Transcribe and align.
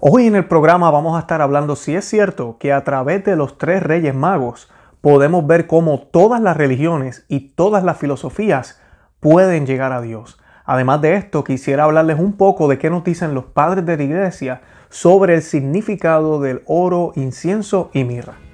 Hoy 0.00 0.28
en 0.28 0.36
el 0.36 0.46
programa 0.46 0.92
vamos 0.92 1.16
a 1.16 1.20
estar 1.20 1.42
hablando 1.42 1.74
si 1.74 1.96
es 1.96 2.04
cierto 2.04 2.56
que 2.60 2.72
a 2.72 2.84
través 2.84 3.24
de 3.24 3.34
los 3.34 3.58
tres 3.58 3.82
reyes 3.82 4.14
magos 4.14 4.70
podemos 5.00 5.44
ver 5.44 5.66
cómo 5.66 5.98
todas 5.98 6.40
las 6.40 6.56
religiones 6.56 7.24
y 7.26 7.48
todas 7.56 7.82
las 7.82 7.98
filosofías 7.98 8.80
pueden 9.18 9.66
llegar 9.66 9.90
a 9.90 10.00
Dios. 10.00 10.38
Además 10.64 11.02
de 11.02 11.16
esto, 11.16 11.42
quisiera 11.42 11.82
hablarles 11.82 12.20
un 12.20 12.34
poco 12.34 12.68
de 12.68 12.78
qué 12.78 12.90
nos 12.90 13.02
dicen 13.02 13.34
los 13.34 13.46
padres 13.46 13.84
de 13.86 13.96
la 13.96 14.02
iglesia 14.04 14.60
sobre 14.88 15.34
el 15.34 15.42
significado 15.42 16.40
del 16.40 16.62
oro, 16.66 17.10
incienso 17.16 17.90
y 17.92 18.04
mirra. 18.04 18.47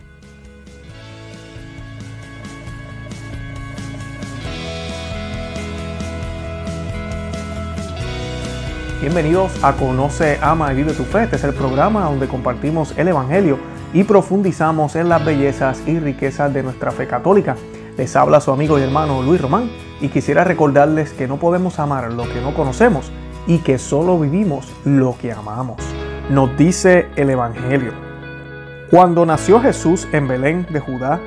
Bienvenidos 9.05 9.63
a 9.63 9.75
Conoce, 9.75 10.39
Ama 10.41 10.73
y 10.73 10.77
Vive 10.77 10.95
tu 10.95 11.05
Fe. 11.05 11.25
Este 11.25 11.37
es 11.37 11.45
el 11.45 11.53
programa 11.53 12.05
donde 12.05 12.27
compartimos 12.27 12.95
el 12.97 13.09
Evangelio 13.09 13.59
y 13.93 14.03
profundizamos 14.03 14.97
en 14.97 15.11
las 15.11 15.23
bellezas 15.23 15.83
y 15.87 15.99
riquezas 15.99 16.55
de 16.55 16.63
nuestra 16.63 16.91
fe 16.91 17.07
católica. 17.07 17.55
Les 17.99 18.17
habla 18.17 18.41
su 18.41 18.51
amigo 18.51 18.79
y 18.79 18.83
hermano 18.83 19.23
Luis 19.23 19.43
Román 19.43 19.71
y 20.01 20.09
quisiera 20.09 20.43
recordarles 20.43 21.13
que 21.13 21.29
no 21.29 21.37
podemos 21.37 21.79
amar 21.79 22.15
lo 22.15 22.23
que 22.23 22.41
no 22.41 22.55
conocemos 22.55 23.13
y 23.47 23.59
que 23.59 23.77
solo 23.77 24.19
vivimos 24.19 24.73
lo 24.87 25.19
que 25.21 25.33
amamos. 25.33 25.83
Nos 26.31 26.57
dice 26.57 27.09
el 27.17 27.29
Evangelio. 27.29 27.93
Cuando 28.91 29.27
nació 29.27 29.61
Jesús 29.61 30.09
en 30.13 30.29
Belén 30.29 30.67
de 30.71 30.81
Judá, 30.81 31.21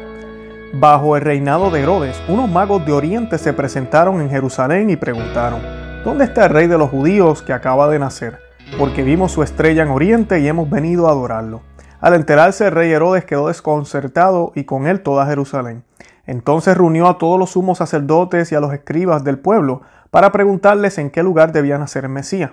bajo 0.74 1.16
el 1.16 1.22
reinado 1.22 1.70
de 1.70 1.82
Herodes, 1.82 2.20
unos 2.28 2.50
magos 2.50 2.84
de 2.88 2.94
Oriente 2.94 3.38
se 3.38 3.54
presentaron 3.54 4.20
en 4.20 4.32
Jerusalén 4.32 4.90
y 4.90 4.96
preguntaron, 4.96 5.77
¿Dónde 6.08 6.24
está 6.24 6.46
el 6.46 6.52
rey 6.52 6.68
de 6.68 6.78
los 6.78 6.90
judíos 6.90 7.42
que 7.42 7.52
acaba 7.52 7.90
de 7.90 8.00
nacer? 8.00 8.40
Porque 8.80 9.04
vimos 9.04 9.34
su 9.34 9.44
estrella 9.44 9.84
en 9.84 9.90
Oriente 9.90 10.40
y 10.40 10.48
hemos 10.48 10.70
venido 10.70 11.06
a 11.10 11.12
adorarlo. 11.12 11.64
Al 12.00 12.14
enterarse 12.14 12.68
el 12.68 12.72
rey 12.72 12.90
Herodes 12.94 13.26
quedó 13.26 13.50
desconcertado 13.50 14.54
y 14.56 14.64
con 14.64 14.88
él 14.88 15.02
toda 15.02 15.26
Jerusalén. 15.26 15.84
Entonces 16.26 16.78
reunió 16.78 17.10
a 17.10 17.18
todos 17.18 17.38
los 17.38 17.50
sumos 17.50 17.80
sacerdotes 17.80 18.54
y 18.54 18.56
a 18.56 18.62
los 18.62 18.72
escribas 18.72 19.26
del 19.26 19.38
pueblo 19.38 19.82
para 20.10 20.32
preguntarles 20.32 20.98
en 20.98 21.10
qué 21.10 21.24
lugar 21.24 21.52
debía 21.52 21.78
nacer 21.78 22.06
el 22.06 22.12
Mesías. 22.12 22.52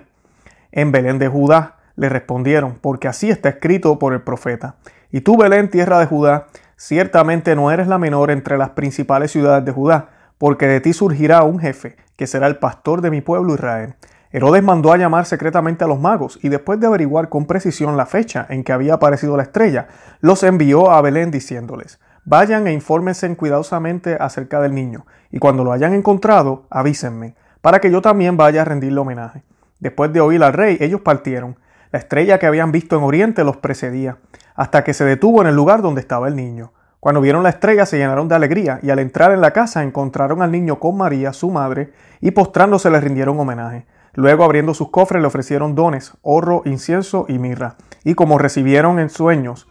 En 0.73 0.91
Belén 0.91 1.17
de 1.17 1.29
Judá 1.29 1.77
le 1.95 2.09
respondieron, 2.09 2.77
porque 2.81 3.07
así 3.07 3.29
está 3.29 3.47
escrito 3.47 3.97
por 3.99 4.11
el 4.11 4.21
profeta. 4.21 4.75
Y 5.13 5.21
tú, 5.21 5.37
Belén, 5.37 5.69
tierra 5.69 5.99
de 5.99 6.07
Judá, 6.07 6.47
ciertamente 6.75 7.55
no 7.55 7.71
eres 7.71 7.87
la 7.87 7.99
menor 7.99 8.31
entre 8.31 8.57
las 8.57 8.71
principales 8.71 9.31
ciudades 9.31 9.63
de 9.63 9.71
Judá, 9.71 10.09
porque 10.37 10.67
de 10.67 10.81
ti 10.81 10.91
surgirá 10.91 11.43
un 11.43 11.59
jefe 11.59 11.95
que 12.15 12.27
será 12.27 12.47
el 12.47 12.57
pastor 12.57 13.01
de 13.01 13.11
mi 13.11 13.21
pueblo 13.21 13.53
Israel. 13.53 13.95
Herodes 14.31 14.63
mandó 14.63 14.91
a 14.91 14.97
llamar 14.97 15.25
secretamente 15.25 15.83
a 15.83 15.87
los 15.87 15.99
magos 15.99 16.39
y 16.41 16.49
después 16.49 16.79
de 16.79 16.87
averiguar 16.87 17.29
con 17.29 17.45
precisión 17.45 17.95
la 17.95 18.05
fecha 18.05 18.45
en 18.49 18.63
que 18.63 18.73
había 18.73 18.95
aparecido 18.95 19.37
la 19.37 19.43
estrella, 19.43 19.87
los 20.19 20.43
envió 20.43 20.91
a 20.91 21.01
Belén 21.01 21.31
diciéndoles, 21.31 21.99
vayan 22.25 22.67
e 22.67 22.73
infórmense 22.73 23.33
cuidadosamente 23.37 24.17
acerca 24.19 24.59
del 24.59 24.73
niño, 24.73 25.05
y 25.31 25.39
cuando 25.39 25.63
lo 25.63 25.71
hayan 25.71 25.93
encontrado, 25.93 26.65
avísenme, 26.69 27.35
para 27.61 27.79
que 27.79 27.91
yo 27.91 28.01
también 28.01 28.35
vaya 28.35 28.63
a 28.63 28.65
rendirle 28.65 28.99
homenaje. 28.99 29.43
Después 29.79 30.11
de 30.11 30.21
oír 30.21 30.43
al 30.43 30.53
rey, 30.53 30.77
ellos 30.81 31.01
partieron. 31.01 31.57
La 31.91 31.99
estrella 31.99 32.39
que 32.39 32.47
habían 32.47 32.71
visto 32.71 32.97
en 32.97 33.03
Oriente 33.03 33.43
los 33.43 33.57
precedía, 33.57 34.17
hasta 34.55 34.83
que 34.83 34.93
se 34.93 35.05
detuvo 35.05 35.41
en 35.41 35.47
el 35.47 35.55
lugar 35.55 35.81
donde 35.81 36.01
estaba 36.01 36.27
el 36.27 36.35
niño. 36.35 36.73
Cuando 37.05 37.21
vieron 37.21 37.43
la 37.43 37.49
estrella 37.49 37.85
se 37.85 37.99
llenaron 37.99 38.27
de 38.27 38.33
alegría 38.33 38.79
y 38.81 38.89
al 38.89 38.97
entrar 38.97 39.31
en 39.31 39.39
la 39.39 39.51
casa 39.51 39.83
encontraron 39.83 40.41
al 40.41 40.51
niño 40.51 40.79
con 40.79 40.97
María, 40.97 41.33
su 41.33 41.51
madre, 41.51 41.93
y 42.19 42.31
postrándose 42.31 42.89
le 42.89 42.99
rindieron 42.99 43.39
homenaje. 43.39 43.85
Luego 44.15 44.43
abriendo 44.43 44.73
sus 44.73 44.89
cofres 44.89 45.21
le 45.21 45.27
ofrecieron 45.27 45.75
dones, 45.75 46.13
oro, 46.23 46.63
incienso 46.65 47.27
y 47.29 47.37
mirra. 47.37 47.75
Y 48.03 48.15
como 48.15 48.39
recibieron 48.39 48.97
en 48.97 49.11
sueños 49.11 49.67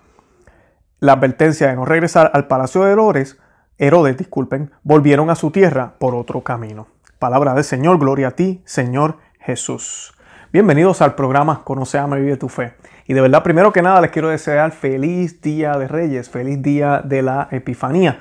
la 1.00 1.14
advertencia 1.14 1.66
de 1.66 1.74
no 1.74 1.84
regresar 1.84 2.30
al 2.34 2.46
palacio 2.46 2.84
de 2.84 2.92
Herodes, 2.92 3.36
Herodes, 3.78 4.16
disculpen, 4.16 4.70
volvieron 4.84 5.28
a 5.28 5.34
su 5.34 5.50
tierra 5.50 5.94
por 5.98 6.14
otro 6.14 6.42
camino. 6.42 6.86
Palabra 7.18 7.54
del 7.54 7.64
Señor, 7.64 7.98
gloria 7.98 8.28
a 8.28 8.36
ti, 8.36 8.62
Señor 8.64 9.16
Jesús. 9.40 10.13
Bienvenidos 10.54 11.02
al 11.02 11.16
programa 11.16 11.64
Conoce, 11.64 11.98
Ama 11.98 12.16
y 12.16 12.22
Vive 12.22 12.36
tu 12.36 12.48
Fe. 12.48 12.74
Y 13.08 13.12
de 13.12 13.20
verdad, 13.20 13.42
primero 13.42 13.72
que 13.72 13.82
nada, 13.82 14.00
les 14.00 14.12
quiero 14.12 14.28
desear 14.28 14.70
feliz 14.70 15.40
día 15.40 15.76
de 15.76 15.88
Reyes, 15.88 16.30
feliz 16.30 16.62
día 16.62 17.02
de 17.02 17.22
la 17.22 17.48
Epifanía. 17.50 18.20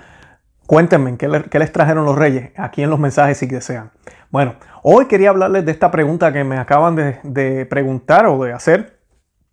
Cuéntenme 0.66 1.16
¿qué, 1.16 1.28
les 1.28 1.72
trajeron 1.72 2.06
los 2.06 2.18
Reyes 2.18 2.50
aquí 2.58 2.82
en 2.82 2.90
los 2.90 2.98
mensajes 2.98 3.38
si 3.38 3.46
desean. 3.46 3.92
Bueno, 4.32 4.56
hoy 4.82 5.06
quería 5.06 5.30
hablarles 5.30 5.64
de 5.64 5.72
esta 5.72 5.92
pregunta 5.92 6.34
que 6.34 6.44
me 6.44 6.58
acaban 6.58 6.96
de, 6.96 7.20
de 7.22 7.68
preguntar 7.68 8.26
o 8.26 8.44
de 8.44 8.52
hacer. 8.52 9.00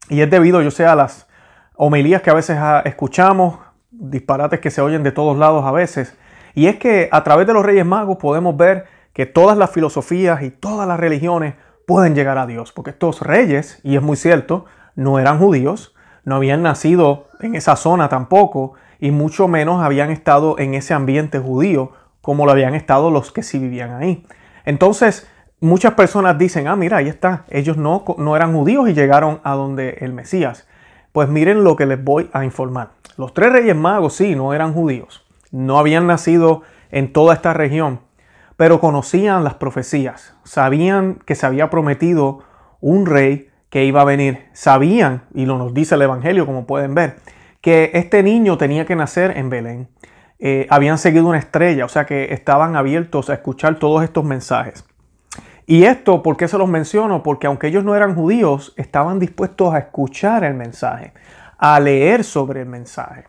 Y 0.09 0.23
es 0.23 0.31
debido, 0.31 0.63
yo 0.63 0.71
sé, 0.71 0.87
a 0.87 0.95
las 0.95 1.29
homilías 1.77 2.23
que 2.23 2.31
a 2.31 2.35
veces 2.35 2.57
ah, 2.59 2.81
escuchamos, 2.87 3.59
disparates 3.91 4.59
que 4.59 4.71
se 4.71 4.81
oyen 4.81 5.03
de 5.03 5.13
todos 5.13 5.37
lados 5.37 5.67
a 5.67 5.73
veces. 5.73 6.17
Y 6.55 6.67
es 6.67 6.77
que 6.77 7.11
a 7.13 7.23
través 7.25 7.47
de 7.47 7.53
los 7.53 7.63
Reyes 7.63 7.85
Magos 7.85 8.17
podemos 8.17 8.57
ver 8.57 8.87
que 9.13 9.27
todas 9.27 9.59
las 9.59 9.71
filosofías 9.71 10.41
y 10.41 10.51
todas 10.51 10.89
las 10.89 10.99
religiones 10.99 11.57
pueden 11.91 12.15
llegar 12.15 12.39
a 12.39 12.47
Dios. 12.47 12.71
Porque 12.71 12.91
estos 12.91 13.21
reyes, 13.21 13.81
y 13.83 13.97
es 13.97 14.03
muy 14.03 14.17
cierto, 14.17 14.65
no 14.95 15.19
eran 15.19 15.41
judíos, 15.41 15.93
no 16.25 16.37
habían 16.37 16.63
nacido 16.63 17.27
en 17.41 17.57
esa 17.57 17.75
zona 17.75 18.09
tampoco, 18.09 18.75
y 19.01 19.11
mucho 19.11 19.49
menos 19.49 19.83
habían 19.83 20.13
estado 20.13 20.57
en 20.61 20.75
ese 20.75 20.95
ambiente 20.95 21.41
judío 21.41 21.91
como 22.21 22.47
lo 22.47 22.53
habían 22.53 22.77
estado 22.77 23.11
los 23.11 23.33
que 23.33 23.43
sí 23.43 23.59
vivían 23.59 23.91
ahí. 23.95 24.25
Entonces, 24.65 25.29
muchas 25.59 25.95
personas 25.95 26.39
dicen, 26.39 26.69
ah, 26.69 26.77
mira, 26.77 26.99
ahí 26.99 27.09
está, 27.09 27.45
ellos 27.49 27.77
no, 27.77 28.05
no 28.19 28.37
eran 28.37 28.53
judíos 28.53 28.89
y 28.89 28.95
llegaron 28.95 29.41
a 29.43 29.55
donde 29.55 29.99
el 30.01 30.13
Mesías. 30.13 30.69
Pues 31.11 31.29
miren 31.29 31.65
lo 31.65 31.75
que 31.75 31.87
les 31.87 32.03
voy 32.05 32.31
a 32.33 32.45
informar. 32.45 32.91
Los 33.17 33.35
tres 33.35 33.53
reyes 33.53 33.75
magos 33.75 34.15
sí, 34.15 34.37
no 34.37 34.55
eran 34.55 34.75
judíos, 34.75 35.27
no 35.51 35.77
habían 35.77 36.07
nacido 36.07 36.63
en 36.93 37.13
toda 37.13 37.35
esta 37.35 37.53
región, 37.53 37.99
pero 38.61 38.79
conocían 38.79 39.43
las 39.43 39.55
profecías, 39.55 40.35
sabían 40.45 41.15
que 41.25 41.35
se 41.35 41.47
había 41.47 41.71
prometido 41.71 42.41
un 42.81 43.07
rey 43.07 43.49
que 43.71 43.87
iba 43.87 44.03
a 44.03 44.05
venir. 44.05 44.51
Sabían, 44.53 45.23
y 45.33 45.47
lo 45.47 45.57
nos 45.57 45.73
dice 45.73 45.95
el 45.95 46.03
Evangelio 46.03 46.45
como 46.45 46.67
pueden 46.67 46.95
ver, 46.95 47.17
que 47.63 47.91
este 47.95 48.23
niño 48.23 48.59
tenía 48.59 48.85
que 48.85 48.97
nacer 48.97 49.39
en 49.39 49.49
Belén. 49.49 49.89
Eh, 50.39 50.67
habían 50.69 50.99
seguido 50.99 51.27
una 51.27 51.39
estrella, 51.39 51.87
o 51.87 51.89
sea 51.89 52.05
que 52.05 52.35
estaban 52.35 52.77
abiertos 52.77 53.31
a 53.31 53.33
escuchar 53.33 53.79
todos 53.79 54.05
estos 54.05 54.25
mensajes. 54.25 54.85
Y 55.65 55.85
esto, 55.85 56.23
¿por 56.23 56.37
qué 56.37 56.47
se 56.47 56.59
los 56.59 56.69
menciono? 56.69 57.23
Porque 57.23 57.47
aunque 57.47 57.69
ellos 57.69 57.83
no 57.83 57.97
eran 57.97 58.15
judíos, 58.15 58.75
estaban 58.77 59.19
dispuestos 59.19 59.73
a 59.73 59.79
escuchar 59.79 60.45
el 60.45 60.53
mensaje, 60.53 61.15
a 61.57 61.81
leer 61.81 62.25
sobre 62.25 62.61
el 62.61 62.67
mensaje. 62.67 63.25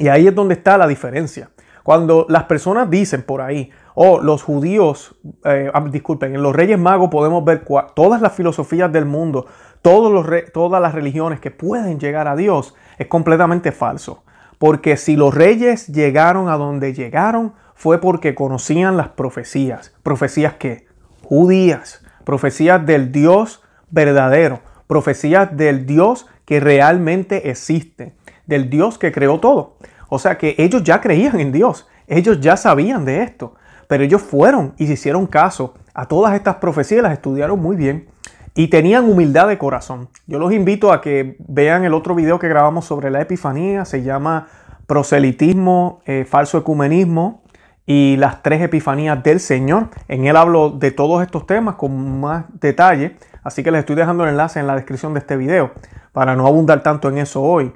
Y 0.00 0.08
ahí 0.08 0.26
es 0.26 0.34
donde 0.34 0.54
está 0.54 0.76
la 0.76 0.88
diferencia. 0.88 1.50
Cuando 1.84 2.26
las 2.28 2.44
personas 2.44 2.90
dicen 2.90 3.22
por 3.22 3.40
ahí, 3.40 3.70
oh, 3.94 4.20
los 4.20 4.42
judíos, 4.42 5.16
eh, 5.44 5.70
disculpen, 5.90 6.34
en 6.34 6.42
los 6.42 6.54
Reyes 6.54 6.78
Magos 6.78 7.10
podemos 7.10 7.44
ver 7.44 7.64
todas 7.94 8.20
las 8.20 8.32
filosofías 8.32 8.92
del 8.92 9.06
mundo, 9.06 9.46
todas 9.82 10.82
las 10.82 10.94
religiones 10.94 11.40
que 11.40 11.50
pueden 11.50 11.98
llegar 11.98 12.28
a 12.28 12.36
Dios, 12.36 12.74
es 12.98 13.06
completamente 13.06 13.72
falso. 13.72 14.22
Porque 14.58 14.98
si 14.98 15.16
los 15.16 15.34
reyes 15.34 15.86
llegaron 15.86 16.50
a 16.50 16.58
donde 16.58 16.92
llegaron, 16.92 17.54
fue 17.74 17.98
porque 17.98 18.34
conocían 18.34 18.98
las 18.98 19.08
profecías. 19.08 19.94
¿Profecías 20.02 20.54
qué? 20.58 20.86
Judías. 21.24 22.04
Profecías 22.24 22.84
del 22.84 23.10
Dios 23.10 23.62
verdadero. 23.88 24.60
Profecías 24.86 25.56
del 25.56 25.86
Dios 25.86 26.26
que 26.44 26.60
realmente 26.60 27.48
existe. 27.48 28.12
Del 28.44 28.68
Dios 28.68 28.98
que 28.98 29.12
creó 29.12 29.40
todo. 29.40 29.78
O 30.10 30.18
sea 30.18 30.36
que 30.36 30.56
ellos 30.58 30.82
ya 30.82 31.00
creían 31.00 31.40
en 31.40 31.52
Dios. 31.52 31.88
Ellos 32.06 32.38
ya 32.40 32.58
sabían 32.58 33.06
de 33.06 33.22
esto. 33.22 33.54
Pero 33.90 34.04
ellos 34.04 34.22
fueron 34.22 34.74
y 34.78 34.86
se 34.86 34.92
hicieron 34.92 35.26
caso 35.26 35.74
a 35.94 36.06
todas 36.06 36.36
estas 36.36 36.54
profecías, 36.58 37.02
las 37.02 37.12
estudiaron 37.12 37.60
muy 37.60 37.74
bien 37.74 38.06
y 38.54 38.68
tenían 38.68 39.10
humildad 39.10 39.48
de 39.48 39.58
corazón. 39.58 40.08
Yo 40.28 40.38
los 40.38 40.52
invito 40.52 40.92
a 40.92 41.00
que 41.00 41.34
vean 41.40 41.82
el 41.82 41.92
otro 41.92 42.14
video 42.14 42.38
que 42.38 42.46
grabamos 42.46 42.84
sobre 42.84 43.10
la 43.10 43.20
Epifanía, 43.20 43.84
se 43.84 44.04
llama 44.04 44.46
Proselitismo, 44.86 46.02
eh, 46.06 46.24
Falso 46.24 46.56
Ecumenismo 46.56 47.42
y 47.84 48.14
las 48.16 48.44
tres 48.44 48.62
Epifanías 48.62 49.24
del 49.24 49.40
Señor. 49.40 49.88
En 50.06 50.24
él 50.24 50.36
hablo 50.36 50.70
de 50.70 50.92
todos 50.92 51.20
estos 51.20 51.44
temas 51.48 51.74
con 51.74 52.20
más 52.20 52.44
detalle, 52.60 53.16
así 53.42 53.64
que 53.64 53.72
les 53.72 53.80
estoy 53.80 53.96
dejando 53.96 54.22
el 54.22 54.30
enlace 54.30 54.60
en 54.60 54.68
la 54.68 54.76
descripción 54.76 55.14
de 55.14 55.18
este 55.18 55.36
video 55.36 55.72
para 56.12 56.36
no 56.36 56.46
abundar 56.46 56.84
tanto 56.84 57.08
en 57.08 57.18
eso 57.18 57.42
hoy. 57.42 57.72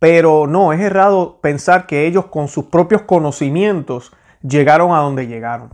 Pero 0.00 0.48
no, 0.48 0.72
es 0.72 0.80
errado 0.80 1.38
pensar 1.40 1.86
que 1.86 2.08
ellos 2.08 2.26
con 2.26 2.48
sus 2.48 2.64
propios 2.64 3.02
conocimientos 3.02 4.10
llegaron 4.42 4.92
a 4.92 4.98
donde 4.98 5.26
llegaron. 5.26 5.70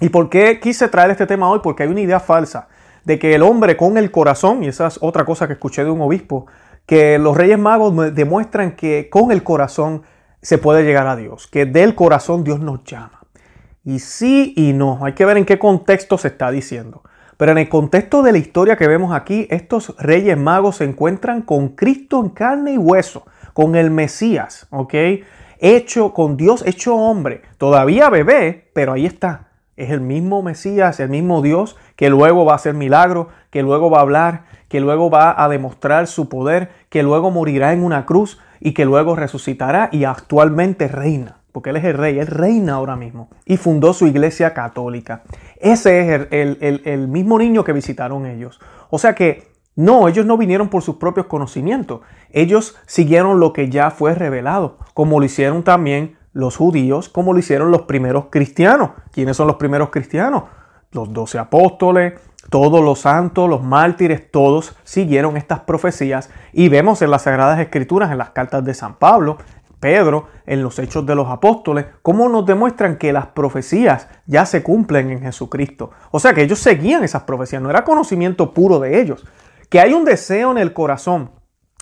¿Y 0.00 0.10
por 0.10 0.28
qué 0.28 0.60
quise 0.60 0.88
traer 0.88 1.10
este 1.10 1.26
tema 1.26 1.50
hoy? 1.50 1.60
Porque 1.62 1.82
hay 1.82 1.88
una 1.88 2.00
idea 2.00 2.20
falsa 2.20 2.68
de 3.04 3.18
que 3.18 3.34
el 3.34 3.42
hombre 3.42 3.76
con 3.76 3.96
el 3.96 4.10
corazón, 4.10 4.64
y 4.64 4.68
esa 4.68 4.88
es 4.88 4.98
otra 5.00 5.24
cosa 5.24 5.46
que 5.46 5.54
escuché 5.54 5.84
de 5.84 5.90
un 5.90 6.00
obispo, 6.00 6.46
que 6.86 7.18
los 7.18 7.36
reyes 7.36 7.58
magos 7.58 8.14
demuestran 8.14 8.76
que 8.76 9.08
con 9.10 9.32
el 9.32 9.42
corazón 9.42 10.02
se 10.42 10.58
puede 10.58 10.84
llegar 10.84 11.06
a 11.06 11.16
Dios, 11.16 11.46
que 11.46 11.66
del 11.66 11.94
corazón 11.94 12.44
Dios 12.44 12.60
nos 12.60 12.84
llama. 12.84 13.20
Y 13.84 14.00
sí 14.00 14.52
y 14.56 14.72
no, 14.72 14.98
hay 15.02 15.12
que 15.12 15.24
ver 15.24 15.36
en 15.36 15.44
qué 15.44 15.58
contexto 15.58 16.18
se 16.18 16.28
está 16.28 16.50
diciendo. 16.50 17.02
Pero 17.36 17.52
en 17.52 17.58
el 17.58 17.68
contexto 17.68 18.22
de 18.22 18.32
la 18.32 18.38
historia 18.38 18.76
que 18.76 18.88
vemos 18.88 19.14
aquí, 19.14 19.46
estos 19.50 19.94
reyes 19.98 20.36
magos 20.36 20.76
se 20.76 20.84
encuentran 20.84 21.42
con 21.42 21.70
Cristo 21.70 22.20
en 22.20 22.30
carne 22.30 22.72
y 22.72 22.78
hueso, 22.78 23.26
con 23.52 23.76
el 23.76 23.90
Mesías, 23.90 24.66
¿ok? 24.70 24.94
Hecho 25.58 26.12
con 26.12 26.36
Dios, 26.36 26.62
hecho 26.66 26.96
hombre. 26.96 27.42
Todavía 27.58 28.10
bebé, 28.10 28.70
pero 28.72 28.92
ahí 28.92 29.06
está. 29.06 29.48
Es 29.76 29.90
el 29.90 30.00
mismo 30.00 30.42
Mesías, 30.42 31.00
el 31.00 31.10
mismo 31.10 31.42
Dios 31.42 31.76
que 31.96 32.10
luego 32.10 32.44
va 32.44 32.52
a 32.52 32.56
hacer 32.56 32.74
milagro, 32.74 33.28
que 33.50 33.62
luego 33.62 33.90
va 33.90 33.98
a 33.98 34.02
hablar, 34.02 34.44
que 34.68 34.80
luego 34.80 35.10
va 35.10 35.42
a 35.42 35.48
demostrar 35.48 36.06
su 36.06 36.28
poder, 36.28 36.70
que 36.88 37.02
luego 37.02 37.30
morirá 37.30 37.72
en 37.72 37.84
una 37.84 38.06
cruz 38.06 38.38
y 38.60 38.72
que 38.72 38.84
luego 38.84 39.16
resucitará 39.16 39.88
y 39.92 40.04
actualmente 40.04 40.88
reina 40.88 41.36
porque 41.56 41.70
Él 41.70 41.76
es 41.76 41.84
el 41.84 41.94
rey, 41.94 42.18
Él 42.18 42.26
reina 42.26 42.74
ahora 42.74 42.96
mismo 42.96 43.30
y 43.46 43.56
fundó 43.56 43.94
su 43.94 44.06
iglesia 44.06 44.52
católica. 44.52 45.22
Ese 45.58 46.14
es 46.14 46.26
el, 46.30 47.08
mismo 47.08 47.38
niño 47.38 47.64
que 47.64 47.72
visitaron 47.72 48.26
ellos. 48.26 48.60
O 48.90 48.98
sea 48.98 49.14
que 49.14 49.55
no, 49.76 50.08
ellos 50.08 50.24
no 50.24 50.38
vinieron 50.38 50.68
por 50.68 50.82
sus 50.82 50.96
propios 50.96 51.26
conocimientos, 51.26 52.00
ellos 52.30 52.76
siguieron 52.86 53.38
lo 53.38 53.52
que 53.52 53.68
ya 53.68 53.90
fue 53.90 54.14
revelado, 54.14 54.78
como 54.94 55.20
lo 55.20 55.26
hicieron 55.26 55.62
también 55.62 56.16
los 56.32 56.56
judíos, 56.56 57.08
como 57.08 57.32
lo 57.32 57.38
hicieron 57.38 57.70
los 57.70 57.82
primeros 57.82 58.26
cristianos. 58.30 58.90
¿Quiénes 59.12 59.36
son 59.36 59.46
los 59.46 59.56
primeros 59.56 59.90
cristianos? 59.90 60.44
Los 60.92 61.12
doce 61.12 61.38
apóstoles, 61.38 62.14
todos 62.50 62.82
los 62.84 63.00
santos, 63.00 63.48
los 63.48 63.62
mártires, 63.62 64.30
todos 64.30 64.76
siguieron 64.84 65.36
estas 65.36 65.60
profecías 65.60 66.30
y 66.52 66.68
vemos 66.68 67.02
en 67.02 67.10
las 67.10 67.22
Sagradas 67.22 67.58
Escrituras, 67.60 68.10
en 68.12 68.18
las 68.18 68.30
cartas 68.30 68.64
de 68.64 68.74
San 68.74 68.96
Pablo, 68.96 69.38
Pedro, 69.80 70.28
en 70.46 70.62
los 70.62 70.78
Hechos 70.78 71.04
de 71.06 71.14
los 71.14 71.28
Apóstoles, 71.28 71.86
cómo 72.02 72.28
nos 72.28 72.46
demuestran 72.46 72.96
que 72.96 73.12
las 73.12 73.26
profecías 73.26 74.08
ya 74.26 74.46
se 74.46 74.62
cumplen 74.62 75.10
en 75.10 75.20
Jesucristo. 75.20 75.90
O 76.10 76.18
sea 76.18 76.32
que 76.34 76.42
ellos 76.42 76.58
seguían 76.58 77.04
esas 77.04 77.22
profecías, 77.22 77.62
no 77.62 77.70
era 77.70 77.84
conocimiento 77.84 78.52
puro 78.52 78.78
de 78.78 79.00
ellos. 79.00 79.24
Que 79.68 79.80
hay 79.80 79.92
un 79.92 80.04
deseo 80.04 80.50
en 80.50 80.58
el 80.58 80.72
corazón 80.72 81.30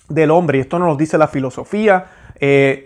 del 0.09 0.31
hombre, 0.31 0.59
y 0.59 0.61
esto 0.63 0.79
nos 0.79 0.89
lo 0.89 0.97
dice 0.97 1.19
la 1.19 1.29
filosofía, 1.29 2.07
eh, 2.41 2.85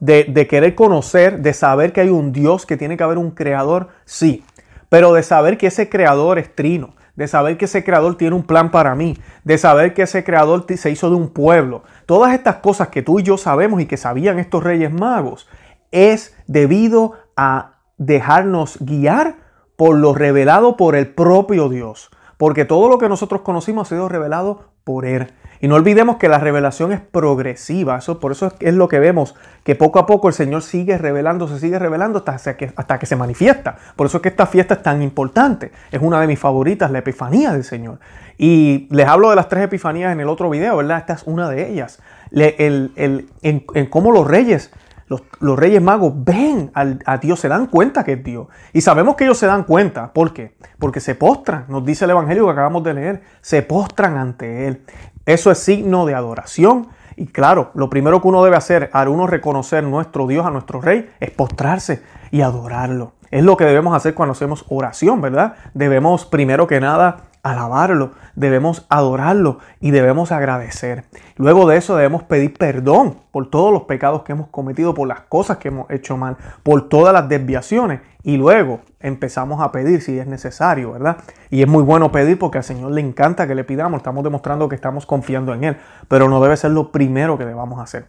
de, 0.00 0.24
de 0.24 0.46
querer 0.46 0.74
conocer, 0.74 1.40
de 1.40 1.52
saber 1.52 1.92
que 1.92 2.02
hay 2.02 2.10
un 2.10 2.32
Dios, 2.32 2.66
que 2.66 2.76
tiene 2.76 2.96
que 2.96 3.04
haber 3.04 3.18
un 3.18 3.30
creador, 3.30 3.88
sí, 4.04 4.44
pero 4.88 5.12
de 5.12 5.22
saber 5.22 5.58
que 5.58 5.68
ese 5.68 5.88
creador 5.88 6.38
es 6.38 6.54
trino, 6.54 6.94
de 7.16 7.28
saber 7.28 7.56
que 7.56 7.64
ese 7.64 7.84
creador 7.84 8.16
tiene 8.16 8.36
un 8.36 8.44
plan 8.44 8.70
para 8.70 8.94
mí, 8.94 9.18
de 9.44 9.58
saber 9.58 9.94
que 9.94 10.02
ese 10.02 10.24
creador 10.24 10.66
se 10.76 10.90
hizo 10.90 11.10
de 11.10 11.16
un 11.16 11.30
pueblo. 11.30 11.82
Todas 12.06 12.34
estas 12.34 12.56
cosas 12.56 12.88
que 12.88 13.02
tú 13.02 13.20
y 13.20 13.22
yo 13.22 13.38
sabemos 13.38 13.80
y 13.80 13.86
que 13.86 13.96
sabían 13.96 14.38
estos 14.38 14.62
reyes 14.62 14.92
magos 14.92 15.48
es 15.90 16.36
debido 16.46 17.12
a 17.36 17.78
dejarnos 17.98 18.78
guiar 18.80 19.36
por 19.76 19.96
lo 19.96 20.14
revelado 20.14 20.76
por 20.76 20.96
el 20.96 21.08
propio 21.08 21.68
Dios. 21.68 22.10
Porque 22.44 22.66
todo 22.66 22.90
lo 22.90 22.98
que 22.98 23.08
nosotros 23.08 23.40
conocimos 23.40 23.88
ha 23.88 23.94
sido 23.94 24.06
revelado 24.06 24.64
por 24.84 25.06
Él. 25.06 25.32
Y 25.62 25.66
no 25.66 25.76
olvidemos 25.76 26.18
que 26.18 26.28
la 26.28 26.36
revelación 26.36 26.92
es 26.92 27.00
progresiva. 27.00 27.96
Eso, 27.96 28.20
por 28.20 28.32
eso 28.32 28.52
es, 28.60 28.74
lo 28.74 28.86
que 28.86 28.98
vemos, 28.98 29.34
que 29.62 29.74
poco 29.74 29.98
a 29.98 30.04
poco 30.04 30.28
el 30.28 30.34
Señor 30.34 30.60
sigue 30.60 30.98
revelando, 30.98 31.48
se 31.48 31.58
sigue 31.58 31.78
revelando 31.78 32.22
hasta 32.26 32.54
que, 32.58 32.70
hasta 32.76 32.98
que 32.98 33.06
se 33.06 33.16
manifiesta. 33.16 33.78
Por 33.96 34.08
eso 34.08 34.18
es 34.18 34.22
que 34.22 34.28
esta 34.28 34.44
fiesta 34.44 34.74
es 34.74 34.82
tan 34.82 35.00
importante. 35.00 35.72
Es 35.90 36.02
una 36.02 36.20
de 36.20 36.26
mis 36.26 36.38
favoritas, 36.38 36.90
la 36.90 36.98
Epifanía 36.98 37.50
del 37.50 37.64
Señor. 37.64 37.98
Y 38.36 38.88
les 38.90 39.06
hablo 39.06 39.30
de 39.30 39.36
las 39.36 39.48
tres 39.48 39.64
Epifanías 39.64 40.12
en 40.12 40.20
el 40.20 40.28
otro 40.28 40.50
video, 40.50 40.76
¿verdad? 40.76 40.98
Esta 40.98 41.14
es 41.14 41.22
una 41.22 41.48
de 41.48 41.70
ellas. 41.70 42.02
en, 42.30 42.92
en 43.40 43.86
cómo 43.86 44.12
los 44.12 44.26
reyes 44.26 44.70
los, 45.06 45.22
reyes 45.58 45.82
magos 45.82 46.12
ven 46.16 46.70
a 46.74 47.18
Dios, 47.18 47.40
se 47.40 47.48
dan 47.48 47.66
cuenta 47.66 48.04
que 48.04 48.14
es 48.14 48.24
Dios. 48.24 48.48
Y 48.72 48.80
sabemos 48.80 49.16
que 49.16 49.24
ellos 49.24 49.38
se 49.38 49.46
dan 49.46 49.64
cuenta. 49.64 50.12
¿Por 50.12 50.32
qué? 50.32 50.54
Porque 50.78 51.00
se 51.00 51.14
postran, 51.14 51.66
nos 51.68 51.84
dice 51.84 52.04
el 52.04 52.12
Evangelio 52.12 52.46
que 52.46 52.52
acabamos 52.52 52.82
de 52.84 52.94
leer, 52.94 53.22
se 53.40 53.62
postran 53.62 54.16
ante 54.16 54.66
Él. 54.66 54.82
Eso 55.26 55.50
es 55.50 55.58
signo 55.58 56.06
de 56.06 56.14
adoración. 56.14 56.88
Y 57.16 57.26
claro, 57.26 57.70
lo 57.74 57.90
primero 57.90 58.20
que 58.20 58.28
uno 58.28 58.42
debe 58.42 58.56
hacer 58.56 58.90
al 58.92 59.08
uno 59.08 59.26
reconocer 59.26 59.84
nuestro 59.84 60.26
Dios, 60.26 60.44
a 60.46 60.50
nuestro 60.50 60.80
Rey, 60.80 61.10
es 61.20 61.30
postrarse 61.30 62.02
y 62.30 62.40
adorarlo. 62.40 63.12
Es 63.30 63.44
lo 63.44 63.56
que 63.56 63.64
debemos 63.64 63.94
hacer 63.96 64.14
cuando 64.14 64.32
hacemos 64.32 64.64
oración, 64.68 65.20
¿verdad? 65.20 65.54
Debemos 65.74 66.24
primero 66.26 66.66
que 66.66 66.80
nada 66.80 67.16
alabarlo, 67.44 68.12
debemos 68.34 68.86
adorarlo 68.88 69.58
y 69.78 69.90
debemos 69.90 70.32
agradecer. 70.32 71.04
Luego 71.36 71.68
de 71.68 71.76
eso 71.76 71.94
debemos 71.94 72.22
pedir 72.22 72.54
perdón 72.54 73.18
por 73.30 73.50
todos 73.50 73.70
los 73.70 73.82
pecados 73.82 74.22
que 74.22 74.32
hemos 74.32 74.48
cometido, 74.48 74.94
por 74.94 75.06
las 75.06 75.20
cosas 75.20 75.58
que 75.58 75.68
hemos 75.68 75.88
hecho 75.90 76.16
mal, 76.16 76.38
por 76.62 76.88
todas 76.88 77.12
las 77.12 77.28
desviaciones. 77.28 78.00
Y 78.22 78.38
luego 78.38 78.80
empezamos 78.98 79.60
a 79.60 79.70
pedir 79.70 80.00
si 80.00 80.18
es 80.18 80.26
necesario, 80.26 80.92
¿verdad? 80.92 81.18
Y 81.50 81.60
es 81.60 81.68
muy 81.68 81.82
bueno 81.82 82.10
pedir 82.10 82.38
porque 82.38 82.58
al 82.58 82.64
Señor 82.64 82.92
le 82.92 83.02
encanta 83.02 83.46
que 83.46 83.54
le 83.54 83.62
pidamos, 83.62 83.98
estamos 83.98 84.24
demostrando 84.24 84.68
que 84.70 84.74
estamos 84.74 85.04
confiando 85.04 85.52
en 85.52 85.64
Él, 85.64 85.76
pero 86.08 86.30
no 86.30 86.42
debe 86.42 86.56
ser 86.56 86.70
lo 86.70 86.90
primero 86.92 87.36
que 87.36 87.44
debamos 87.44 87.78
hacer. 87.78 88.08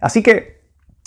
Así 0.00 0.22
que 0.22 0.62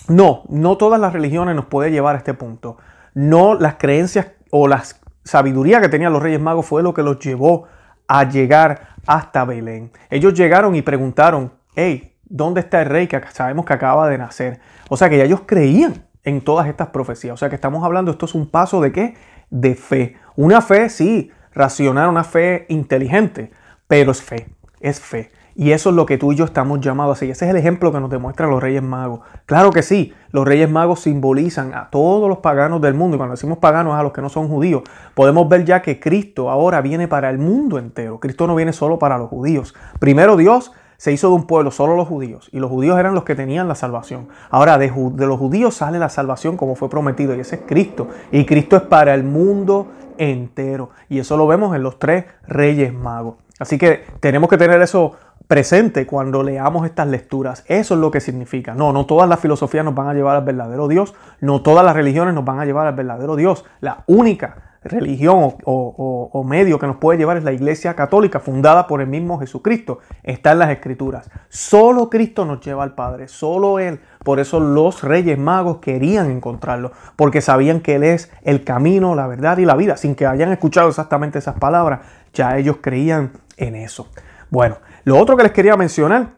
no, 0.07 0.43
no 0.47 0.77
todas 0.77 1.01
las 1.01 1.11
religiones 1.11 1.55
nos 1.55 1.65
pueden 1.65 1.91
llevar 1.91 2.13
a 2.13 2.19
este 2.19 2.35
punto. 2.35 2.77
No 3.15 3.55
las 3.55 3.75
creencias 3.75 4.27
o 4.51 4.67
las 4.67 5.01
sabiduría 5.23 5.81
que 5.81 5.89
tenían 5.89 6.13
los 6.13 6.21
Reyes 6.21 6.41
Magos 6.41 6.65
fue 6.65 6.83
lo 6.83 6.93
que 6.93 7.03
los 7.03 7.19
llevó 7.19 7.67
a 8.07 8.23
llegar 8.29 8.95
hasta 9.05 9.45
Belén. 9.45 9.91
Ellos 10.09 10.33
llegaron 10.33 10.75
y 10.75 10.81
preguntaron, 10.81 11.53
hey, 11.75 12.15
¿dónde 12.23 12.61
está 12.61 12.81
el 12.81 12.89
rey 12.89 13.07
que 13.07 13.21
sabemos 13.31 13.65
que 13.65 13.73
acaba 13.73 14.09
de 14.09 14.17
nacer? 14.17 14.59
O 14.89 14.97
sea 14.97 15.09
que 15.09 15.17
ya 15.17 15.23
ellos 15.23 15.41
creían 15.45 16.05
en 16.23 16.41
todas 16.41 16.67
estas 16.67 16.87
profecías. 16.89 17.33
O 17.33 17.37
sea 17.37 17.49
que 17.49 17.55
estamos 17.55 17.83
hablando, 17.83 18.11
esto 18.11 18.25
es 18.25 18.35
un 18.35 18.47
paso 18.47 18.81
de 18.81 18.91
qué? 18.91 19.15
De 19.49 19.75
fe. 19.75 20.17
Una 20.35 20.61
fe, 20.61 20.89
sí, 20.89 21.31
racional, 21.53 22.09
una 22.09 22.23
fe 22.23 22.65
inteligente, 22.69 23.51
pero 23.87 24.11
es 24.11 24.21
fe, 24.21 24.47
es 24.79 24.99
fe. 24.99 25.31
Y 25.55 25.71
eso 25.71 25.89
es 25.91 25.95
lo 25.95 26.05
que 26.05 26.17
tú 26.17 26.31
y 26.31 26.35
yo 26.35 26.45
estamos 26.45 26.79
llamados 26.81 27.11
a 27.11 27.13
hacer. 27.13 27.29
Ese 27.29 27.45
es 27.45 27.51
el 27.51 27.57
ejemplo 27.57 27.91
que 27.91 27.99
nos 27.99 28.09
demuestran 28.09 28.49
los 28.49 28.61
Reyes 28.61 28.81
Magos. 28.81 29.19
Claro 29.45 29.71
que 29.71 29.83
sí, 29.83 30.13
los 30.31 30.47
Reyes 30.47 30.69
Magos 30.69 31.01
simbolizan 31.01 31.75
a 31.75 31.89
todos 31.91 32.27
los 32.27 32.39
paganos 32.39 32.81
del 32.81 32.95
mundo. 32.95 33.15
Y 33.15 33.19
cuando 33.19 33.35
decimos 33.35 33.59
paganos, 33.59 33.93
a 33.93 34.01
los 34.01 34.13
que 34.13 34.21
no 34.21 34.29
son 34.29 34.47
judíos, 34.47 34.81
podemos 35.13 35.47
ver 35.47 35.63
ya 35.63 35.81
que 35.83 35.99
Cristo 35.99 36.49
ahora 36.49 36.81
viene 36.81 37.07
para 37.07 37.29
el 37.29 37.37
mundo 37.37 37.77
entero. 37.77 38.19
Cristo 38.19 38.47
no 38.47 38.55
viene 38.55 38.73
solo 38.73 38.97
para 38.97 39.17
los 39.19 39.29
judíos. 39.29 39.75
Primero 39.99 40.37
Dios 40.37 40.71
se 40.97 41.11
hizo 41.11 41.27
de 41.27 41.35
un 41.35 41.45
pueblo, 41.45 41.69
solo 41.69 41.95
los 41.95 42.07
judíos. 42.07 42.49
Y 42.51 42.59
los 42.59 42.71
judíos 42.71 42.97
eran 42.97 43.13
los 43.13 43.23
que 43.23 43.35
tenían 43.35 43.67
la 43.67 43.75
salvación. 43.75 44.29
Ahora 44.49 44.79
de, 44.79 44.89
de 44.89 45.27
los 45.27 45.37
judíos 45.37 45.75
sale 45.75 45.99
la 45.99 46.09
salvación 46.09 46.57
como 46.57 46.75
fue 46.75 46.89
prometido. 46.89 47.35
Y 47.35 47.41
ese 47.41 47.57
es 47.57 47.61
Cristo. 47.67 48.07
Y 48.31 48.45
Cristo 48.45 48.75
es 48.75 48.83
para 48.83 49.13
el 49.13 49.23
mundo 49.23 49.91
entero. 50.17 50.89
Y 51.09 51.19
eso 51.19 51.37
lo 51.37 51.45
vemos 51.45 51.75
en 51.75 51.83
los 51.83 51.99
tres 51.99 52.25
Reyes 52.47 52.91
Magos. 52.91 53.35
Así 53.59 53.77
que 53.77 54.03
tenemos 54.19 54.49
que 54.49 54.57
tener 54.57 54.81
eso 54.81 55.13
presente 55.47 56.05
cuando 56.05 56.43
leamos 56.43 56.85
estas 56.85 57.07
lecturas. 57.07 57.63
Eso 57.67 57.93
es 57.93 57.99
lo 57.99 58.11
que 58.11 58.19
significa. 58.19 58.73
No, 58.73 58.93
no 58.93 59.05
todas 59.05 59.29
las 59.29 59.39
filosofías 59.39 59.85
nos 59.85 59.95
van 59.95 60.07
a 60.07 60.13
llevar 60.13 60.37
al 60.37 60.43
verdadero 60.43 60.87
Dios, 60.87 61.13
no 61.41 61.61
todas 61.61 61.85
las 61.85 61.95
religiones 61.95 62.33
nos 62.33 62.45
van 62.45 62.59
a 62.59 62.65
llevar 62.65 62.87
al 62.87 62.95
verdadero 62.95 63.35
Dios. 63.35 63.65
La 63.81 64.03
única 64.07 64.73
religión 64.83 65.55
o, 65.63 66.45
medio 66.45 66.77
que 66.77 66.87
nos 66.87 66.97
puede 66.97 67.17
llevar 67.17 67.37
es 67.37 67.43
la 67.43 67.53
Iglesia 67.53 67.95
Católica, 67.95 68.39
fundada 68.39 68.87
por 68.87 69.01
el 69.01 69.07
mismo 69.07 69.39
Jesucristo. 69.39 69.99
Está 70.23 70.51
en 70.51 70.59
las 70.59 70.69
Escrituras. 70.71 71.29
Solo 71.49 72.09
Cristo 72.09 72.45
nos 72.45 72.59
lleva 72.61 72.83
al 72.83 72.93
Padre, 72.93 73.27
solo 73.27 73.79
Él. 73.79 73.99
Por 74.23 74.39
eso 74.39 74.59
los 74.59 75.03
reyes 75.03 75.37
magos 75.37 75.77
querían 75.77 76.29
encontrarlo, 76.31 76.91
porque 77.15 77.41
sabían 77.41 77.81
que 77.81 77.95
Él 77.95 78.03
es 78.03 78.31
el 78.43 78.63
camino, 78.63 79.15
la 79.15 79.27
verdad 79.27 79.57
y 79.57 79.65
la 79.65 79.75
vida. 79.75 79.97
Sin 79.97 80.15
que 80.15 80.25
hayan 80.25 80.51
escuchado 80.51 80.89
exactamente 80.89 81.39
esas 81.39 81.55
palabras, 81.55 82.01
ya 82.33 82.57
ellos 82.57 82.77
creían 82.81 83.31
en 83.57 83.75
eso. 83.75 84.07
Bueno, 84.53 84.77
lo 85.03 85.17
otro 85.17 85.35
que 85.35 85.41
les 85.41 85.51
quería 85.51 85.75
mencionar 85.75 86.37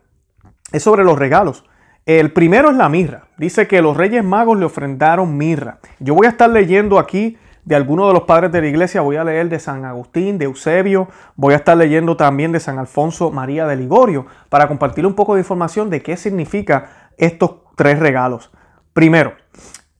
es 0.71 0.81
sobre 0.81 1.03
los 1.03 1.19
regalos. 1.19 1.65
El 2.05 2.31
primero 2.31 2.69
es 2.71 2.77
la 2.77 2.87
mirra. 2.87 3.27
Dice 3.37 3.67
que 3.67 3.81
los 3.81 3.97
reyes 3.97 4.23
magos 4.23 4.57
le 4.57 4.63
ofrendaron 4.63 5.35
mirra. 5.35 5.79
Yo 5.99 6.15
voy 6.15 6.25
a 6.25 6.29
estar 6.29 6.49
leyendo 6.49 6.97
aquí 6.97 7.37
de 7.65 7.75
algunos 7.75 8.07
de 8.07 8.13
los 8.13 8.23
padres 8.23 8.53
de 8.53 8.61
la 8.61 8.67
iglesia. 8.67 9.01
Voy 9.01 9.17
a 9.17 9.25
leer 9.25 9.49
de 9.49 9.59
San 9.59 9.83
Agustín, 9.83 10.37
de 10.37 10.45
Eusebio. 10.45 11.09
Voy 11.35 11.55
a 11.55 11.57
estar 11.57 11.75
leyendo 11.75 12.15
también 12.15 12.53
de 12.53 12.61
San 12.61 12.79
Alfonso 12.79 13.31
María 13.31 13.67
de 13.67 13.75
Ligorio 13.75 14.27
para 14.47 14.69
compartir 14.69 15.05
un 15.05 15.13
poco 15.13 15.33
de 15.33 15.41
información 15.41 15.89
de 15.89 16.01
qué 16.01 16.15
significa 16.15 17.09
estos 17.17 17.55
tres 17.75 17.99
regalos. 17.99 18.49
Primero, 18.93 19.33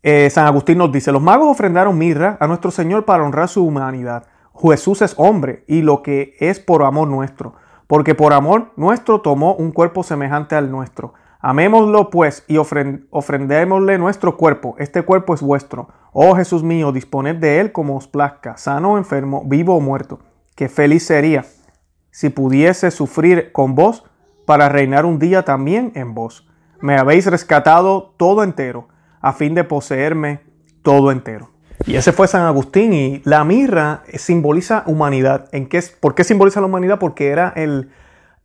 eh, 0.03 0.29
San 0.29 0.45
Agustín 0.45 0.77
nos 0.77 0.89
dice, 0.89 1.12
los 1.12 1.22
magos 1.22 1.50
ofrendaron 1.50 1.98
mirra 1.98 2.38
a 2.39 2.48
nuestro 2.48 2.72
Señor 2.72 3.03
para 3.03 3.25
honrar 3.25 3.50
su 3.50 3.65
humanidad. 3.65 4.27
Jesús 4.57 5.01
es 5.01 5.15
hombre 5.17 5.65
y 5.67 5.81
lo 5.81 6.01
que 6.01 6.38
es 6.39 6.62
por 6.62 6.84
amor 6.84 7.10
nuestro 7.10 7.55
porque 7.87 8.15
por 8.15 8.33
amor 8.33 8.71
nuestro 8.75 9.21
tomó 9.21 9.55
un 9.55 9.71
cuerpo 9.71 10.03
semejante 10.03 10.55
al 10.55 10.71
nuestro. 10.71 11.13
Amémoslo 11.39 12.09
pues 12.09 12.43
y 12.47 12.57
ofrendémosle 12.57 13.97
nuestro 13.97 14.35
cuerpo. 14.35 14.75
Este 14.79 15.03
cuerpo 15.03 15.35
es 15.35 15.41
vuestro. 15.41 15.89
Oh 16.11 16.35
Jesús 16.35 16.63
mío, 16.63 16.91
disponed 16.91 17.35
de 17.35 17.59
él 17.59 17.71
como 17.71 17.95
os 17.95 18.07
plazca, 18.07 18.57
sano 18.57 18.93
o 18.93 18.97
enfermo, 18.97 19.43
vivo 19.45 19.75
o 19.75 19.81
muerto. 19.81 20.19
Qué 20.55 20.69
feliz 20.69 21.05
sería 21.05 21.45
si 22.09 22.29
pudiese 22.29 22.91
sufrir 22.91 23.51
con 23.51 23.75
vos 23.75 24.05
para 24.45 24.69
reinar 24.69 25.05
un 25.05 25.19
día 25.19 25.43
también 25.43 25.91
en 25.95 26.13
vos. 26.13 26.47
Me 26.79 26.97
habéis 26.97 27.25
rescatado 27.25 28.13
todo 28.17 28.43
entero, 28.43 28.87
a 29.21 29.33
fin 29.33 29.53
de 29.53 29.63
poseerme 29.65 30.39
todo 30.81 31.11
entero. 31.11 31.54
Y 31.86 31.96
ese 31.96 32.12
fue 32.12 32.27
San 32.27 32.44
Agustín 32.44 32.94
y 32.94 33.22
la 33.25 33.44
mirra 33.44 34.03
simboliza 34.13 34.84
humanidad. 34.86 35.50
¿En 35.51 35.67
qué, 35.67 35.84
¿Por 36.00 36.15
qué 36.15 36.24
simboliza 36.24 36.62
la 36.62 36.67
humanidad? 36.67 37.00
Porque 37.00 37.27
era 37.27 37.53
el, 37.55 37.91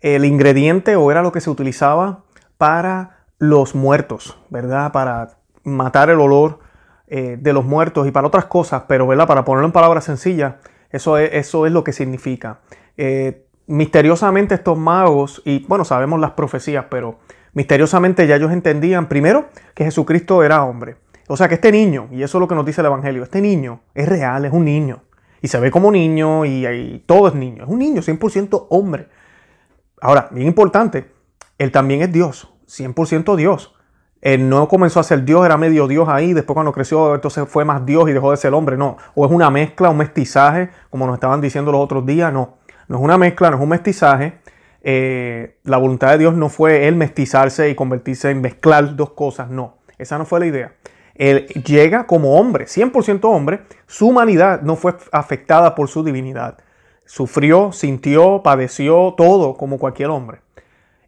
el 0.00 0.24
ingrediente 0.24 0.96
o 0.96 1.10
era 1.10 1.22
lo 1.22 1.32
que 1.32 1.40
se 1.40 1.50
utilizaba 1.50 2.24
para 2.58 3.20
los 3.38 3.74
muertos, 3.74 4.38
¿verdad? 4.50 4.92
Para 4.92 5.38
matar 5.64 6.10
el 6.10 6.20
olor 6.20 6.58
eh, 7.06 7.38
de 7.40 7.52
los 7.52 7.64
muertos 7.64 8.06
y 8.06 8.10
para 8.10 8.26
otras 8.26 8.44
cosas, 8.46 8.84
pero 8.86 9.06
¿verdad? 9.06 9.26
Para 9.26 9.44
ponerlo 9.44 9.66
en 9.66 9.72
palabras 9.72 10.04
sencillas, 10.04 10.54
eso 10.90 11.18
es, 11.18 11.30
eso 11.32 11.66
es 11.66 11.72
lo 11.72 11.82
que 11.82 11.92
significa. 11.92 12.58
Eh, 12.96 13.46
misteriosamente 13.66 14.54
estos 14.54 14.76
magos, 14.76 15.42
y 15.44 15.64
bueno, 15.66 15.84
sabemos 15.84 16.20
las 16.20 16.32
profecías, 16.32 16.86
pero 16.90 17.18
misteriosamente 17.52 18.26
ya 18.26 18.36
ellos 18.36 18.52
entendían 18.52 19.08
primero 19.08 19.46
que 19.74 19.84
Jesucristo 19.84 20.42
era 20.42 20.62
hombre. 20.64 20.96
O 21.32 21.36
sea 21.36 21.46
que 21.46 21.54
este 21.54 21.70
niño, 21.70 22.08
y 22.10 22.24
eso 22.24 22.38
es 22.38 22.40
lo 22.40 22.48
que 22.48 22.56
nos 22.56 22.66
dice 22.66 22.80
el 22.80 22.88
Evangelio, 22.88 23.22
este 23.22 23.40
niño 23.40 23.82
es 23.94 24.08
real, 24.08 24.44
es 24.46 24.52
un 24.52 24.64
niño. 24.64 25.04
Y 25.40 25.46
se 25.46 25.60
ve 25.60 25.70
como 25.70 25.92
niño 25.92 26.44
y, 26.44 26.66
y 26.66 27.04
todo 27.06 27.28
es 27.28 27.36
niño. 27.36 27.62
Es 27.62 27.70
un 27.70 27.78
niño 27.78 28.02
100% 28.02 28.66
hombre. 28.68 29.06
Ahora, 30.00 30.26
bien 30.32 30.48
importante, 30.48 31.12
él 31.56 31.70
también 31.70 32.02
es 32.02 32.10
Dios, 32.10 32.52
100% 32.66 33.36
Dios. 33.36 33.76
Él 34.20 34.48
no 34.48 34.66
comenzó 34.66 34.98
a 34.98 35.04
ser 35.04 35.24
Dios, 35.24 35.46
era 35.46 35.56
medio 35.56 35.86
Dios 35.86 36.08
ahí, 36.08 36.32
después 36.32 36.54
cuando 36.54 36.72
creció 36.72 37.14
entonces 37.14 37.48
fue 37.48 37.64
más 37.64 37.86
Dios 37.86 38.10
y 38.10 38.12
dejó 38.12 38.32
de 38.32 38.36
ser 38.36 38.52
hombre, 38.52 38.76
no. 38.76 38.96
O 39.14 39.24
es 39.24 39.30
una 39.30 39.50
mezcla, 39.50 39.90
un 39.90 39.98
mestizaje, 39.98 40.70
como 40.90 41.06
nos 41.06 41.14
estaban 41.14 41.40
diciendo 41.40 41.70
los 41.70 41.80
otros 41.80 42.04
días, 42.04 42.32
no. 42.32 42.56
No 42.88 42.96
es 42.96 43.02
una 43.04 43.18
mezcla, 43.18 43.50
no 43.50 43.58
es 43.58 43.62
un 43.62 43.68
mestizaje. 43.68 44.40
Eh, 44.82 45.60
la 45.62 45.76
voluntad 45.76 46.10
de 46.10 46.18
Dios 46.18 46.34
no 46.34 46.48
fue 46.48 46.88
él 46.88 46.96
mestizarse 46.96 47.70
y 47.70 47.76
convertirse 47.76 48.30
en 48.30 48.40
mezclar 48.40 48.96
dos 48.96 49.10
cosas, 49.10 49.48
no. 49.48 49.78
Esa 49.96 50.18
no 50.18 50.24
fue 50.24 50.40
la 50.40 50.46
idea. 50.46 50.72
Él 51.14 51.46
llega 51.46 52.06
como 52.06 52.36
hombre, 52.36 52.66
100% 52.66 53.20
hombre, 53.24 53.62
su 53.86 54.08
humanidad 54.08 54.62
no 54.62 54.76
fue 54.76 54.94
afectada 55.12 55.74
por 55.74 55.88
su 55.88 56.02
divinidad. 56.04 56.58
Sufrió, 57.04 57.72
sintió, 57.72 58.42
padeció 58.42 59.14
todo 59.16 59.54
como 59.54 59.78
cualquier 59.78 60.10
hombre. 60.10 60.40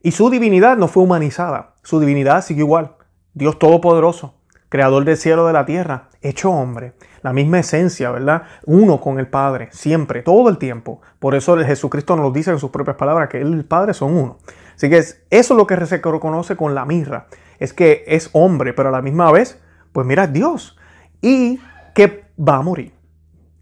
Y 0.03 0.13
su 0.13 0.31
divinidad 0.31 0.77
no 0.77 0.89
fue 0.89 1.03
humanizada, 1.05 1.75
su 1.83 2.01
divinidad 2.01 2.43
siguió 2.43 2.65
igual. 2.65 2.97
Dios 3.35 3.59
Todopoderoso, 3.59 4.35
Creador 4.69 5.05
del 5.05 5.19
cielo 5.19 5.45
y 5.45 5.47
de 5.49 5.53
la 5.53 5.67
tierra, 5.67 6.09
hecho 6.23 6.51
hombre. 6.51 6.95
La 7.21 7.33
misma 7.33 7.59
esencia, 7.59 8.11
¿verdad? 8.11 8.45
Uno 8.65 9.01
con 9.01 9.19
el 9.19 9.29
Padre, 9.29 9.69
siempre, 9.71 10.23
todo 10.23 10.49
el 10.49 10.57
tiempo. 10.57 11.03
Por 11.19 11.35
eso 11.35 11.57
Jesucristo 11.59 12.17
nos 12.17 12.33
dice 12.33 12.51
en 12.51 12.59
sus 12.59 12.71
propias 12.71 12.97
palabras, 12.97 13.29
que 13.29 13.41
Él 13.41 13.51
y 13.51 13.53
el 13.53 13.65
Padre 13.65 13.95
son 13.95 14.17
uno. 14.17 14.39
Así 14.75 14.89
que 14.89 14.97
eso 14.97 15.19
es 15.29 15.51
lo 15.51 15.67
que 15.67 15.77
se 15.87 15.99
reconoce 15.99 16.57
con 16.57 16.75
la 16.75 16.85
mirra. 16.85 17.27
Es 17.59 17.73
que 17.73 18.03
es 18.07 18.31
hombre, 18.33 18.73
pero 18.73 18.89
a 18.89 18.93
la 18.93 19.03
misma 19.03 19.31
vez, 19.31 19.62
pues 19.93 20.07
mira, 20.07 20.27
Dios. 20.27 20.77
Y 21.21 21.61
que 21.95 22.25
va 22.39 22.57
a 22.57 22.63
morir. 22.63 22.93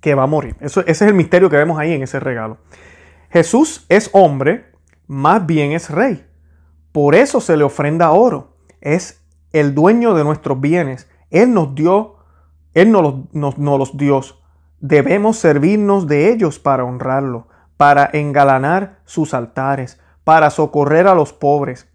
Que 0.00 0.14
va 0.14 0.24
a 0.24 0.26
morir. 0.26 0.56
Eso, 0.60 0.80
ese 0.80 0.90
es 0.90 1.02
el 1.02 1.14
misterio 1.14 1.50
que 1.50 1.56
vemos 1.56 1.78
ahí 1.78 1.92
en 1.92 2.02
ese 2.02 2.20
regalo. 2.20 2.58
Jesús 3.30 3.86
es 3.88 4.10
hombre, 4.12 4.72
más 5.06 5.46
bien 5.46 5.72
es 5.72 5.90
rey. 5.90 6.26
Por 6.92 7.14
eso 7.14 7.40
se 7.40 7.56
le 7.56 7.64
ofrenda 7.64 8.10
oro. 8.10 8.56
Es 8.80 9.22
el 9.52 9.74
dueño 9.74 10.14
de 10.14 10.24
nuestros 10.24 10.60
bienes. 10.60 11.08
Él 11.30 11.54
nos 11.54 11.74
dio, 11.74 12.16
Él 12.74 12.90
nos 12.90 13.26
los, 13.32 13.58
los 13.58 13.96
dio. 13.96 14.20
Debemos 14.80 15.36
servirnos 15.38 16.06
de 16.06 16.32
ellos 16.32 16.58
para 16.58 16.84
honrarlo, 16.84 17.48
para 17.76 18.08
engalanar 18.12 19.00
sus 19.04 19.34
altares, 19.34 20.00
para 20.24 20.50
socorrer 20.50 21.06
a 21.06 21.14
los 21.14 21.32
pobres. 21.32 21.88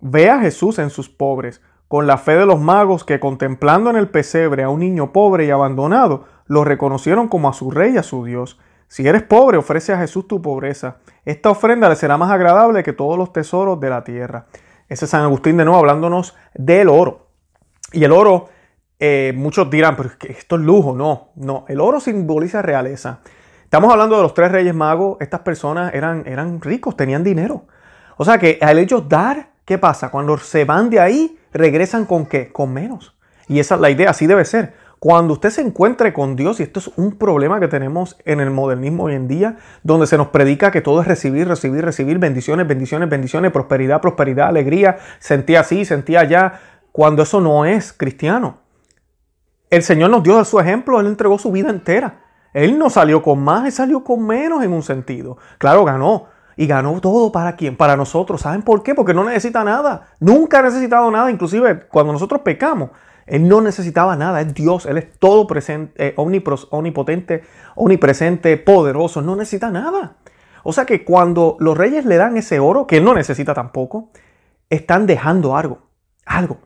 Ve 0.00 0.30
a 0.30 0.40
Jesús 0.40 0.78
en 0.78 0.90
sus 0.90 1.08
pobres, 1.08 1.60
con 1.88 2.06
la 2.06 2.18
fe 2.18 2.36
de 2.36 2.46
los 2.46 2.60
magos 2.60 3.04
que 3.04 3.20
contemplando 3.20 3.90
en 3.90 3.96
el 3.96 4.08
pesebre 4.08 4.62
a 4.62 4.68
un 4.68 4.80
niño 4.80 5.12
pobre 5.12 5.46
y 5.46 5.50
abandonado, 5.50 6.24
lo 6.46 6.64
reconocieron 6.64 7.28
como 7.28 7.48
a 7.48 7.52
su 7.52 7.70
rey 7.70 7.94
y 7.94 7.98
a 7.98 8.02
su 8.02 8.24
Dios. 8.24 8.58
Si 8.88 9.06
eres 9.06 9.22
pobre, 9.22 9.58
ofrece 9.58 9.92
a 9.92 9.98
Jesús 9.98 10.28
tu 10.28 10.40
pobreza. 10.40 10.98
Esta 11.24 11.50
ofrenda 11.50 11.88
le 11.88 11.96
será 11.96 12.16
más 12.16 12.30
agradable 12.30 12.82
que 12.82 12.92
todos 12.92 13.18
los 13.18 13.32
tesoros 13.32 13.80
de 13.80 13.90
la 13.90 14.04
tierra. 14.04 14.46
Ese 14.88 15.04
es 15.06 15.10
San 15.10 15.22
Agustín 15.22 15.56
de 15.56 15.64
nuevo 15.64 15.80
hablándonos 15.80 16.36
del 16.54 16.88
oro. 16.88 17.26
Y 17.92 18.04
el 18.04 18.12
oro, 18.12 18.48
eh, 19.00 19.32
muchos 19.36 19.68
dirán, 19.70 19.96
pero 19.96 20.10
esto 20.28 20.56
es 20.56 20.62
lujo. 20.62 20.94
No, 20.94 21.30
no. 21.34 21.64
El 21.68 21.80
oro 21.80 21.98
simboliza 21.98 22.62
realeza. 22.62 23.20
Estamos 23.64 23.90
hablando 23.92 24.16
de 24.16 24.22
los 24.22 24.34
tres 24.34 24.52
reyes 24.52 24.74
magos. 24.74 25.16
Estas 25.20 25.40
personas 25.40 25.92
eran, 25.94 26.22
eran 26.26 26.60
ricos, 26.60 26.96
tenían 26.96 27.24
dinero. 27.24 27.64
O 28.16 28.24
sea 28.24 28.38
que 28.38 28.58
al 28.62 28.78
ellos 28.78 29.08
dar, 29.08 29.50
¿qué 29.64 29.78
pasa? 29.78 30.10
Cuando 30.10 30.38
se 30.38 30.64
van 30.64 30.88
de 30.88 31.00
ahí, 31.00 31.36
regresan 31.56 32.04
con 32.04 32.26
qué? 32.26 32.52
Con 32.52 32.72
menos. 32.72 33.16
Y 33.48 33.60
esa 33.60 33.76
es 33.76 33.80
la 33.80 33.90
idea, 33.90 34.10
así 34.10 34.26
debe 34.26 34.44
ser. 34.44 34.74
Cuando 34.98 35.34
usted 35.34 35.50
se 35.50 35.60
encuentre 35.60 36.12
con 36.12 36.36
Dios, 36.36 36.58
y 36.58 36.62
esto 36.62 36.80
es 36.80 36.90
un 36.96 37.12
problema 37.18 37.60
que 37.60 37.68
tenemos 37.68 38.16
en 38.24 38.40
el 38.40 38.50
modernismo 38.50 39.04
hoy 39.04 39.14
en 39.14 39.28
día, 39.28 39.56
donde 39.82 40.06
se 40.06 40.16
nos 40.16 40.28
predica 40.28 40.70
que 40.70 40.80
todo 40.80 41.02
es 41.02 41.06
recibir, 41.06 41.46
recibir, 41.46 41.84
recibir, 41.84 42.18
bendiciones, 42.18 42.66
bendiciones, 42.66 43.08
bendiciones, 43.08 43.52
prosperidad, 43.52 44.00
prosperidad, 44.00 44.48
alegría, 44.48 44.96
sentía 45.18 45.60
así, 45.60 45.84
sentía 45.84 46.20
allá, 46.20 46.60
cuando 46.92 47.22
eso 47.22 47.40
no 47.40 47.66
es 47.66 47.92
cristiano. 47.92 48.60
El 49.68 49.82
Señor 49.82 50.10
nos 50.10 50.22
dio 50.22 50.42
su 50.44 50.58
ejemplo, 50.58 50.98
Él 50.98 51.06
entregó 51.06 51.38
su 51.38 51.52
vida 51.52 51.68
entera. 51.68 52.22
Él 52.54 52.78
no 52.78 52.88
salió 52.88 53.22
con 53.22 53.40
más, 53.40 53.66
Él 53.66 53.72
salió 53.72 54.02
con 54.02 54.26
menos 54.26 54.64
en 54.64 54.72
un 54.72 54.82
sentido. 54.82 55.36
Claro, 55.58 55.84
ganó. 55.84 56.28
Y 56.56 56.66
ganó 56.66 57.00
todo 57.00 57.30
para 57.32 57.54
quién? 57.56 57.76
Para 57.76 57.96
nosotros. 57.96 58.40
¿Saben 58.40 58.62
por 58.62 58.82
qué? 58.82 58.94
Porque 58.94 59.12
no 59.12 59.24
necesita 59.24 59.62
nada. 59.62 60.08
Nunca 60.20 60.60
ha 60.60 60.62
necesitado 60.62 61.10
nada. 61.10 61.30
Inclusive 61.30 61.86
cuando 61.88 62.12
nosotros 62.12 62.40
pecamos, 62.40 62.90
él 63.26 63.48
no 63.48 63.60
necesitaba 63.60 64.16
nada, 64.16 64.40
es 64.40 64.54
Dios, 64.54 64.86
Él 64.86 64.98
es 64.98 65.18
todo 65.18 65.46
presente, 65.46 65.92
eh, 66.08 66.14
omnipotente, 66.16 67.42
omnipresente, 67.74 68.56
poderoso, 68.56 69.20
no 69.20 69.34
necesita 69.34 69.70
nada. 69.70 70.16
O 70.62 70.72
sea 70.72 70.84
que 70.84 71.04
cuando 71.04 71.56
los 71.58 71.76
reyes 71.76 72.04
le 72.04 72.16
dan 72.16 72.36
ese 72.36 72.60
oro, 72.60 72.86
que 72.86 72.98
Él 72.98 73.04
no 73.04 73.14
necesita 73.14 73.52
tampoco, 73.52 74.10
están 74.70 75.06
dejando 75.06 75.56
algo, 75.56 75.88
algo 76.24 76.58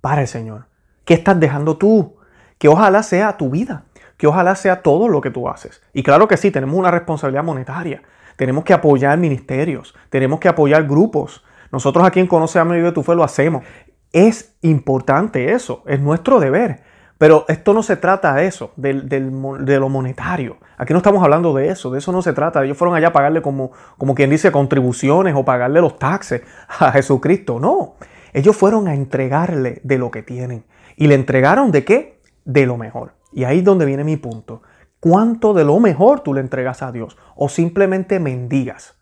para 0.00 0.22
el 0.22 0.28
Señor. 0.28 0.66
¿Qué 1.04 1.14
estás 1.14 1.38
dejando 1.38 1.76
tú? 1.76 2.16
Que 2.58 2.68
ojalá 2.68 3.02
sea 3.04 3.36
tu 3.36 3.50
vida, 3.50 3.84
que 4.16 4.26
ojalá 4.26 4.56
sea 4.56 4.82
todo 4.82 5.08
lo 5.08 5.20
que 5.20 5.30
tú 5.30 5.48
haces. 5.48 5.82
Y 5.92 6.02
claro 6.02 6.26
que 6.26 6.36
sí, 6.36 6.50
tenemos 6.50 6.76
una 6.76 6.90
responsabilidad 6.90 7.44
monetaria. 7.44 8.02
Tenemos 8.38 8.62
que 8.62 8.72
apoyar 8.72 9.18
ministerios, 9.18 9.96
tenemos 10.10 10.38
que 10.38 10.46
apoyar 10.46 10.86
grupos. 10.86 11.44
Nosotros 11.72 12.06
aquí 12.06 12.20
en 12.20 12.28
Conoce 12.28 12.60
a 12.60 12.64
de 12.64 12.92
tu 12.92 13.02
fe 13.02 13.16
lo 13.16 13.24
hacemos. 13.24 13.64
Es 14.12 14.56
importante 14.62 15.52
eso, 15.54 15.82
es 15.86 15.98
nuestro 15.98 16.38
deber. 16.38 16.84
Pero 17.18 17.46
esto 17.48 17.74
no 17.74 17.82
se 17.82 17.96
trata 17.96 18.36
de 18.36 18.46
eso, 18.46 18.70
de, 18.76 19.80
lo 19.80 19.88
monetario. 19.88 20.58
Aquí 20.76 20.92
no 20.92 20.98
estamos 20.98 21.20
hablando 21.24 21.52
de 21.52 21.68
eso, 21.70 21.90
de 21.90 21.98
eso 21.98 22.12
no 22.12 22.22
se 22.22 22.32
trata. 22.32 22.64
Ellos 22.64 22.76
fueron 22.76 22.96
allá 22.96 23.08
a 23.08 23.12
pagarle 23.12 23.42
como, 23.42 23.72
como 23.98 24.14
quien 24.14 24.30
dice 24.30 24.52
contribuciones 24.52 25.34
o 25.36 25.44
pagarle 25.44 25.80
los 25.80 25.98
taxes 25.98 26.42
a 26.68 26.92
Jesucristo. 26.92 27.58
No, 27.58 27.96
ellos 28.32 28.56
fueron 28.56 28.86
a 28.86 28.94
entregarle 28.94 29.80
de 29.82 29.98
lo 29.98 30.12
que 30.12 30.22
tienen. 30.22 30.62
¿Y 30.96 31.08
le 31.08 31.16
entregaron 31.16 31.72
de 31.72 31.84
qué? 31.84 32.20
De 32.44 32.66
lo 32.66 32.76
mejor. 32.76 33.14
Y 33.32 33.42
ahí 33.42 33.58
es 33.58 33.64
donde 33.64 33.84
viene 33.84 34.04
mi 34.04 34.16
punto. 34.16 34.62
¿Cuánto 35.00 35.54
de 35.54 35.64
lo 35.64 35.78
mejor 35.78 36.20
tú 36.20 36.34
le 36.34 36.40
entregas 36.40 36.82
a 36.82 36.90
Dios? 36.92 37.16
O 37.36 37.48
simplemente 37.48 38.18
mendigas. 38.18 38.96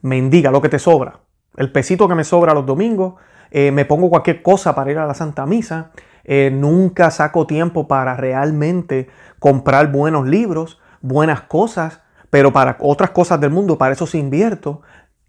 Mendiga 0.00 0.50
lo 0.50 0.62
que 0.62 0.68
te 0.68 0.78
sobra. 0.78 1.20
El 1.56 1.70
pesito 1.70 2.08
que 2.08 2.14
me 2.14 2.24
sobra 2.24 2.54
los 2.54 2.64
domingos, 2.64 3.14
eh, 3.50 3.70
me 3.70 3.84
pongo 3.84 4.08
cualquier 4.08 4.42
cosa 4.42 4.74
para 4.74 4.90
ir 4.90 4.98
a 4.98 5.06
la 5.06 5.12
Santa 5.12 5.44
Misa, 5.44 5.90
eh, 6.24 6.50
nunca 6.52 7.10
saco 7.10 7.46
tiempo 7.46 7.86
para 7.86 8.16
realmente 8.16 9.08
comprar 9.38 9.92
buenos 9.92 10.26
libros, 10.26 10.80
buenas 11.02 11.42
cosas, 11.42 12.00
pero 12.30 12.52
para 12.52 12.78
otras 12.80 13.10
cosas 13.10 13.40
del 13.40 13.50
mundo, 13.50 13.76
para 13.76 13.92
eso 13.92 14.06
se 14.06 14.16
invierto. 14.16 14.80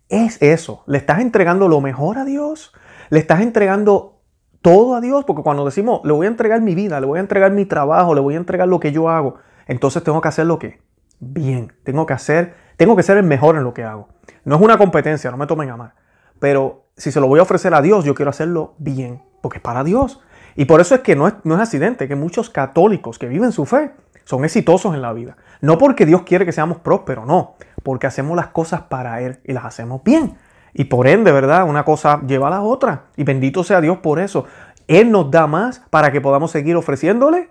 Es 0.08 0.42
eso, 0.42 0.84
le 0.86 1.00
estás 1.00 1.20
entregando 1.20 1.68
lo 1.68 1.82
mejor 1.82 2.18
a 2.18 2.24
Dios, 2.24 2.72
le 3.10 3.20
estás 3.20 3.42
entregando 3.42 4.22
todo 4.62 4.96
a 4.96 5.02
Dios, 5.02 5.26
porque 5.26 5.44
cuando 5.44 5.66
decimos, 5.66 6.02
le 6.06 6.14
voy 6.14 6.28
a 6.28 6.30
entregar 6.30 6.62
mi 6.62 6.76
vida, 6.76 7.02
le 7.02 7.08
voy 7.08 7.18
a 7.18 7.22
entregar 7.22 7.52
mi 7.52 7.66
trabajo, 7.66 8.16
le 8.16 8.22
voy 8.22 8.36
a 8.36 8.38
entregar 8.38 8.68
lo 8.70 8.80
que 8.80 8.94
yo 8.94 9.10
hago, 9.10 9.36
entonces 9.68 10.04
tengo 10.04 10.22
que 10.22 10.28
hacer 10.28 10.46
lo 10.46 10.60
que 10.60 10.82
bien, 11.20 11.74
tengo 11.84 12.06
que 12.06 12.14
hacer, 12.14 12.56
tengo 12.78 12.96
que 12.96 13.04
ser 13.04 13.18
el 13.18 13.24
mejor 13.24 13.56
en 13.56 13.64
lo 13.64 13.74
que 13.74 13.84
hago. 13.84 14.10
No 14.46 14.56
es 14.56 14.62
una 14.62 14.78
competencia, 14.78 15.32
no 15.32 15.38
me 15.38 15.48
tomen 15.48 15.70
a 15.70 15.78
mal, 15.78 15.94
pero 16.40 16.86
si 16.98 17.12
se 17.12 17.20
lo 17.20 17.28
voy 17.28 17.40
a 17.40 17.44
ofrecer 17.44 17.74
a 17.74 17.82
Dios, 17.82 18.06
yo 18.06 18.16
quiero 18.16 18.30
hacerlo 18.30 18.76
bien, 18.78 19.24
porque 19.42 19.58
es 19.58 19.64
para 19.64 19.84
Dios. 19.84 20.22
Y 20.56 20.66
por 20.66 20.82
eso 20.82 20.96
es 20.96 21.02
que 21.02 21.16
no 21.16 21.28
es, 21.28 21.34
no 21.44 21.56
es 21.56 21.62
accidente 21.62 22.08
que 22.08 22.16
muchos 22.16 22.50
católicos 22.50 23.18
que 23.18 23.28
viven 23.28 23.52
su 23.52 23.66
fe 23.66 23.92
son 24.24 24.46
exitosos 24.46 24.94
en 24.94 25.02
la 25.02 25.14
vida. 25.14 25.38
No 25.62 25.78
porque 25.78 26.06
Dios 26.06 26.24
quiere 26.24 26.46
que 26.46 26.52
seamos 26.52 26.78
prósperos, 26.78 27.26
no, 27.26 27.56
porque 27.82 28.08
hacemos 28.08 28.36
las 28.36 28.48
cosas 28.48 28.84
para 28.84 29.22
Él 29.22 29.40
y 29.44 29.54
las 29.54 29.66
hacemos 29.66 30.04
bien. 30.04 30.38
Y 30.74 30.86
por 30.86 31.08
ende, 31.08 31.32
¿verdad? 31.32 31.68
Una 31.68 31.84
cosa 31.86 32.22
lleva 32.26 32.48
a 32.48 32.52
la 32.52 32.62
otra. 32.62 33.06
Y 33.16 33.24
bendito 33.24 33.64
sea 33.64 33.80
Dios 33.80 34.00
por 34.00 34.20
eso. 34.20 34.46
Él 34.88 35.12
nos 35.12 35.30
da 35.32 35.48
más 35.48 35.84
para 35.90 36.12
que 36.12 36.20
podamos 36.20 36.52
seguir 36.52 36.76
ofreciéndole 36.76 37.50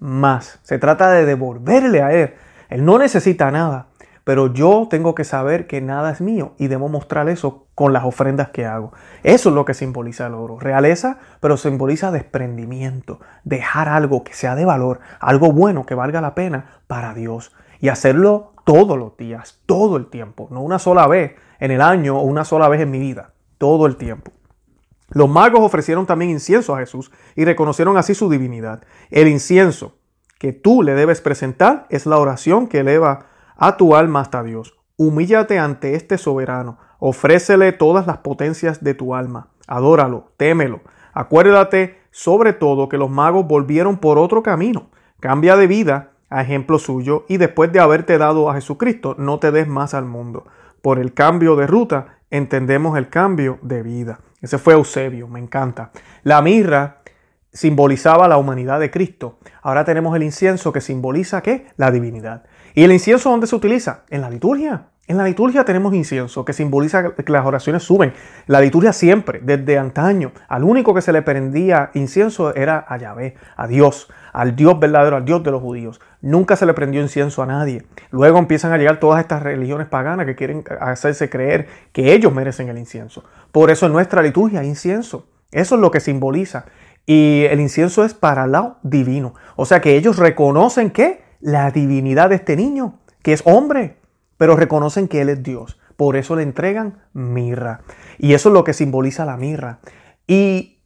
más. 0.00 0.60
Se 0.62 0.78
trata 0.78 1.10
de 1.10 1.24
devolverle 1.24 2.02
a 2.02 2.12
Él. 2.12 2.34
Él 2.68 2.84
no 2.84 2.98
necesita 2.98 3.50
nada, 3.50 3.86
pero 4.24 4.52
yo 4.52 4.88
tengo 4.90 5.14
que 5.14 5.24
saber 5.24 5.66
que 5.66 5.80
nada 5.80 6.10
es 6.10 6.20
mío 6.20 6.52
y 6.58 6.66
debo 6.66 6.88
mostrar 6.88 7.28
eso 7.28 7.66
con 7.74 7.92
las 7.92 8.04
ofrendas 8.04 8.50
que 8.50 8.66
hago. 8.66 8.92
Eso 9.22 9.48
es 9.48 9.54
lo 9.54 9.64
que 9.64 9.72
simboliza 9.72 10.26
el 10.26 10.34
oro. 10.34 10.58
Realeza, 10.58 11.18
pero 11.40 11.56
simboliza 11.56 12.10
desprendimiento, 12.10 13.20
dejar 13.44 13.88
algo 13.88 14.24
que 14.24 14.34
sea 14.34 14.54
de 14.54 14.66
valor, 14.66 15.00
algo 15.20 15.52
bueno 15.52 15.86
que 15.86 15.94
valga 15.94 16.20
la 16.20 16.34
pena 16.34 16.66
para 16.86 17.14
Dios 17.14 17.54
y 17.80 17.88
hacerlo 17.88 18.52
todos 18.64 18.98
los 18.98 19.16
días, 19.16 19.60
todo 19.64 19.96
el 19.96 20.08
tiempo, 20.10 20.48
no 20.50 20.60
una 20.60 20.78
sola 20.78 21.06
vez 21.06 21.36
en 21.58 21.70
el 21.70 21.80
año 21.80 22.18
o 22.18 22.22
una 22.22 22.44
sola 22.44 22.68
vez 22.68 22.82
en 22.82 22.90
mi 22.90 22.98
vida, 22.98 23.30
todo 23.56 23.86
el 23.86 23.96
tiempo. 23.96 24.30
Los 25.10 25.28
magos 25.28 25.60
ofrecieron 25.60 26.06
también 26.06 26.30
incienso 26.30 26.74
a 26.74 26.80
Jesús 26.80 27.10
y 27.34 27.44
reconocieron 27.44 27.96
así 27.96 28.14
su 28.14 28.28
divinidad. 28.28 28.82
El 29.10 29.28
incienso 29.28 29.96
que 30.38 30.52
tú 30.52 30.82
le 30.82 30.94
debes 30.94 31.20
presentar 31.20 31.86
es 31.88 32.06
la 32.06 32.18
oración 32.18 32.68
que 32.68 32.80
eleva 32.80 33.26
a 33.56 33.76
tu 33.76 33.96
alma 33.96 34.20
hasta 34.20 34.42
Dios. 34.42 34.78
Humíllate 34.96 35.58
ante 35.58 35.94
este 35.94 36.18
soberano, 36.18 36.78
ofrécele 36.98 37.72
todas 37.72 38.06
las 38.06 38.18
potencias 38.18 38.84
de 38.84 38.94
tu 38.94 39.14
alma, 39.14 39.48
adóralo, 39.66 40.32
témelo. 40.36 40.80
Acuérdate 41.12 41.98
sobre 42.10 42.52
todo 42.52 42.88
que 42.88 42.98
los 42.98 43.10
magos 43.10 43.46
volvieron 43.46 43.98
por 43.98 44.18
otro 44.18 44.42
camino. 44.42 44.90
Cambia 45.20 45.56
de 45.56 45.66
vida 45.66 46.12
a 46.30 46.42
ejemplo 46.42 46.78
suyo 46.78 47.24
y 47.28 47.38
después 47.38 47.72
de 47.72 47.80
haberte 47.80 48.18
dado 48.18 48.50
a 48.50 48.54
Jesucristo, 48.54 49.14
no 49.18 49.38
te 49.38 49.50
des 49.50 49.66
más 49.66 49.94
al 49.94 50.04
mundo. 50.04 50.46
Por 50.82 50.98
el 50.98 51.14
cambio 51.14 51.56
de 51.56 51.66
ruta 51.66 52.18
entendemos 52.30 52.98
el 52.98 53.08
cambio 53.08 53.58
de 53.62 53.82
vida. 53.82 54.20
Ese 54.40 54.58
fue 54.58 54.74
Eusebio, 54.74 55.28
me 55.28 55.40
encanta. 55.40 55.90
La 56.22 56.42
mirra 56.42 57.02
simbolizaba 57.52 58.28
la 58.28 58.36
humanidad 58.36 58.78
de 58.78 58.90
Cristo. 58.90 59.38
Ahora 59.62 59.84
tenemos 59.84 60.14
el 60.14 60.22
incienso 60.22 60.72
que 60.72 60.80
simboliza 60.80 61.42
qué? 61.42 61.66
La 61.76 61.90
divinidad. 61.90 62.44
¿Y 62.74 62.84
el 62.84 62.92
incienso 62.92 63.30
dónde 63.30 63.46
se 63.46 63.56
utiliza? 63.56 64.04
En 64.10 64.20
la 64.20 64.30
liturgia. 64.30 64.88
En 65.08 65.16
la 65.16 65.24
liturgia 65.24 65.64
tenemos 65.64 65.94
incienso 65.94 66.44
que 66.44 66.52
simboliza 66.52 67.14
que 67.14 67.32
las 67.32 67.46
oraciones 67.46 67.82
suben. 67.82 68.12
La 68.46 68.60
liturgia 68.60 68.92
siempre, 68.92 69.40
desde 69.42 69.78
antaño, 69.78 70.32
al 70.48 70.64
único 70.64 70.92
que 70.92 71.00
se 71.00 71.14
le 71.14 71.22
prendía 71.22 71.90
incienso 71.94 72.54
era 72.54 72.84
a 72.86 72.98
Yahvé, 72.98 73.34
a 73.56 73.66
Dios, 73.66 74.10
al 74.34 74.54
Dios 74.54 74.78
verdadero, 74.78 75.16
al 75.16 75.24
Dios 75.24 75.42
de 75.42 75.50
los 75.50 75.62
judíos. 75.62 75.98
Nunca 76.20 76.56
se 76.56 76.66
le 76.66 76.74
prendió 76.74 77.00
incienso 77.00 77.42
a 77.42 77.46
nadie. 77.46 77.86
Luego 78.10 78.38
empiezan 78.38 78.70
a 78.72 78.76
llegar 78.76 79.00
todas 79.00 79.20
estas 79.20 79.42
religiones 79.42 79.86
paganas 79.86 80.26
que 80.26 80.36
quieren 80.36 80.62
hacerse 80.78 81.30
creer 81.30 81.68
que 81.92 82.12
ellos 82.12 82.34
merecen 82.34 82.68
el 82.68 82.76
incienso. 82.76 83.24
Por 83.50 83.70
eso 83.70 83.86
en 83.86 83.92
nuestra 83.92 84.20
liturgia 84.20 84.62
incienso. 84.62 85.26
Eso 85.50 85.76
es 85.76 85.80
lo 85.80 85.90
que 85.90 86.00
simboliza. 86.00 86.66
Y 87.06 87.44
el 87.48 87.60
incienso 87.60 88.04
es 88.04 88.12
para 88.12 88.46
lo 88.46 88.76
divino. 88.82 89.32
O 89.56 89.64
sea 89.64 89.80
que 89.80 89.96
ellos 89.96 90.18
reconocen 90.18 90.90
que 90.90 91.22
la 91.40 91.70
divinidad 91.70 92.28
de 92.28 92.34
este 92.34 92.56
niño, 92.56 92.98
que 93.22 93.32
es 93.32 93.42
hombre, 93.46 93.97
pero 94.38 94.56
reconocen 94.56 95.08
que 95.08 95.20
Él 95.20 95.28
es 95.28 95.42
Dios. 95.42 95.78
Por 95.96 96.16
eso 96.16 96.36
le 96.36 96.44
entregan 96.44 97.02
mirra. 97.12 97.80
Y 98.18 98.32
eso 98.32 98.48
es 98.48 98.52
lo 98.54 98.64
que 98.64 98.72
simboliza 98.72 99.26
la 99.26 99.36
mirra. 99.36 99.80
Y 100.26 100.78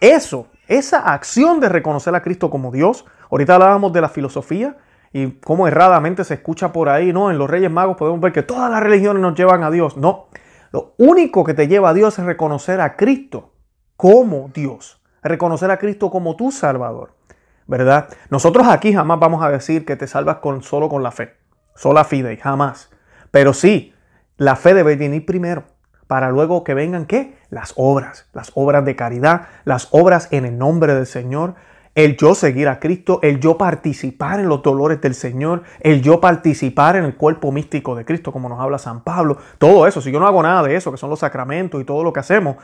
eso, 0.00 0.48
esa 0.68 0.98
acción 0.98 1.60
de 1.60 1.68
reconocer 1.68 2.14
a 2.14 2.22
Cristo 2.22 2.50
como 2.50 2.72
Dios, 2.72 3.06
ahorita 3.30 3.54
hablábamos 3.54 3.92
de 3.92 4.00
la 4.00 4.08
filosofía 4.08 4.76
y 5.12 5.30
cómo 5.32 5.68
erradamente 5.68 6.24
se 6.24 6.34
escucha 6.34 6.72
por 6.72 6.88
ahí, 6.88 7.12
¿no? 7.12 7.30
En 7.30 7.38
los 7.38 7.48
Reyes 7.48 7.70
Magos 7.70 7.96
podemos 7.96 8.20
ver 8.20 8.32
que 8.32 8.42
todas 8.42 8.70
las 8.70 8.82
religiones 8.82 9.22
nos 9.22 9.34
llevan 9.34 9.62
a 9.62 9.70
Dios. 9.70 9.96
No, 9.96 10.26
lo 10.72 10.94
único 10.98 11.44
que 11.44 11.54
te 11.54 11.68
lleva 11.68 11.90
a 11.90 11.94
Dios 11.94 12.18
es 12.18 12.24
reconocer 12.24 12.80
a 12.80 12.96
Cristo 12.96 13.52
como 13.96 14.50
Dios, 14.52 15.00
reconocer 15.22 15.70
a 15.70 15.78
Cristo 15.78 16.10
como 16.10 16.36
tu 16.36 16.50
Salvador, 16.50 17.14
¿verdad? 17.66 18.08
Nosotros 18.30 18.66
aquí 18.68 18.92
jamás 18.92 19.18
vamos 19.18 19.42
a 19.42 19.50
decir 19.50 19.86
que 19.86 19.96
te 19.96 20.06
salvas 20.06 20.36
con, 20.36 20.62
solo 20.62 20.88
con 20.88 21.02
la 21.02 21.12
fe, 21.12 21.34
sola 21.74 22.04
fide, 22.04 22.36
jamás. 22.36 22.90
Pero 23.36 23.52
sí, 23.52 23.92
la 24.38 24.56
fe 24.56 24.72
debe 24.72 24.96
venir 24.96 25.26
primero 25.26 25.64
para 26.06 26.30
luego 26.30 26.64
que 26.64 26.72
vengan 26.72 27.04
qué? 27.04 27.36
Las 27.50 27.74
obras, 27.76 28.30
las 28.32 28.50
obras 28.54 28.82
de 28.86 28.96
caridad, 28.96 29.48
las 29.66 29.88
obras 29.90 30.28
en 30.30 30.46
el 30.46 30.56
nombre 30.56 30.94
del 30.94 31.04
Señor, 31.04 31.54
el 31.94 32.16
yo 32.16 32.34
seguir 32.34 32.66
a 32.66 32.80
Cristo, 32.80 33.20
el 33.22 33.38
yo 33.38 33.58
participar 33.58 34.40
en 34.40 34.48
los 34.48 34.62
dolores 34.62 35.02
del 35.02 35.14
Señor, 35.14 35.64
el 35.80 36.00
yo 36.00 36.18
participar 36.18 36.96
en 36.96 37.04
el 37.04 37.14
cuerpo 37.16 37.52
místico 37.52 37.94
de 37.94 38.06
Cristo, 38.06 38.32
como 38.32 38.48
nos 38.48 38.58
habla 38.58 38.78
San 38.78 39.04
Pablo, 39.04 39.36
todo 39.58 39.86
eso. 39.86 40.00
Si 40.00 40.10
yo 40.10 40.18
no 40.18 40.26
hago 40.26 40.42
nada 40.42 40.62
de 40.62 40.74
eso, 40.74 40.90
que 40.90 40.96
son 40.96 41.10
los 41.10 41.18
sacramentos 41.18 41.78
y 41.78 41.84
todo 41.84 42.02
lo 42.02 42.14
que 42.14 42.20
hacemos, 42.20 42.56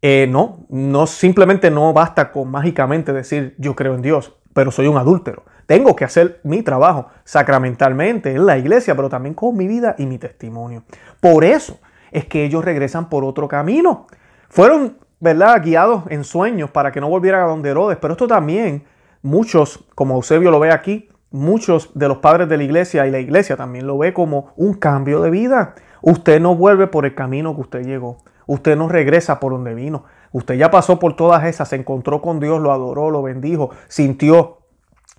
eh, 0.00 0.28
no, 0.30 0.64
no 0.68 1.08
simplemente 1.08 1.72
no 1.72 1.92
basta 1.92 2.30
con 2.30 2.52
mágicamente 2.52 3.12
decir 3.12 3.56
yo 3.58 3.74
creo 3.74 3.96
en 3.96 4.02
Dios, 4.02 4.32
pero 4.52 4.70
soy 4.70 4.86
un 4.86 4.96
adúltero. 4.96 5.42
Tengo 5.66 5.96
que 5.96 6.04
hacer 6.04 6.40
mi 6.44 6.62
trabajo 6.62 7.08
sacramentalmente 7.24 8.32
en 8.32 8.46
la 8.46 8.58
iglesia, 8.58 8.94
pero 8.94 9.08
también 9.08 9.34
con 9.34 9.56
mi 9.56 9.66
vida 9.66 9.94
y 9.98 10.06
mi 10.06 10.18
testimonio. 10.18 10.84
Por 11.20 11.44
eso 11.44 11.78
es 12.10 12.26
que 12.26 12.44
ellos 12.44 12.64
regresan 12.64 13.08
por 13.08 13.24
otro 13.24 13.48
camino. 13.48 14.06
Fueron, 14.48 14.98
¿verdad?, 15.20 15.62
guiados 15.62 16.04
en 16.10 16.24
sueños 16.24 16.70
para 16.70 16.92
que 16.92 17.00
no 17.00 17.08
volvieran 17.08 17.42
a 17.42 17.46
donde 17.46 17.70
Herodes. 17.70 17.98
Pero 18.00 18.12
esto 18.12 18.28
también, 18.28 18.84
muchos, 19.22 19.84
como 19.94 20.16
Eusebio 20.16 20.50
lo 20.50 20.60
ve 20.60 20.70
aquí, 20.70 21.08
muchos 21.30 21.90
de 21.94 22.08
los 22.08 22.18
padres 22.18 22.48
de 22.48 22.56
la 22.56 22.62
iglesia 22.62 23.06
y 23.06 23.10
la 23.10 23.18
iglesia 23.18 23.56
también 23.56 23.86
lo 23.86 23.98
ve 23.98 24.12
como 24.12 24.52
un 24.56 24.74
cambio 24.74 25.20
de 25.20 25.30
vida. 25.30 25.74
Usted 26.02 26.40
no 26.40 26.54
vuelve 26.54 26.86
por 26.86 27.06
el 27.06 27.14
camino 27.14 27.54
que 27.54 27.62
usted 27.62 27.84
llegó. 27.84 28.18
Usted 28.46 28.76
no 28.76 28.88
regresa 28.88 29.40
por 29.40 29.52
donde 29.52 29.74
vino. 29.74 30.04
Usted 30.30 30.54
ya 30.56 30.70
pasó 30.70 30.98
por 30.98 31.16
todas 31.16 31.44
esas, 31.44 31.68
se 31.68 31.76
encontró 31.76 32.20
con 32.20 32.40
Dios, 32.40 32.60
lo 32.60 32.72
adoró, 32.72 33.10
lo 33.10 33.22
bendijo, 33.22 33.70
sintió 33.88 34.58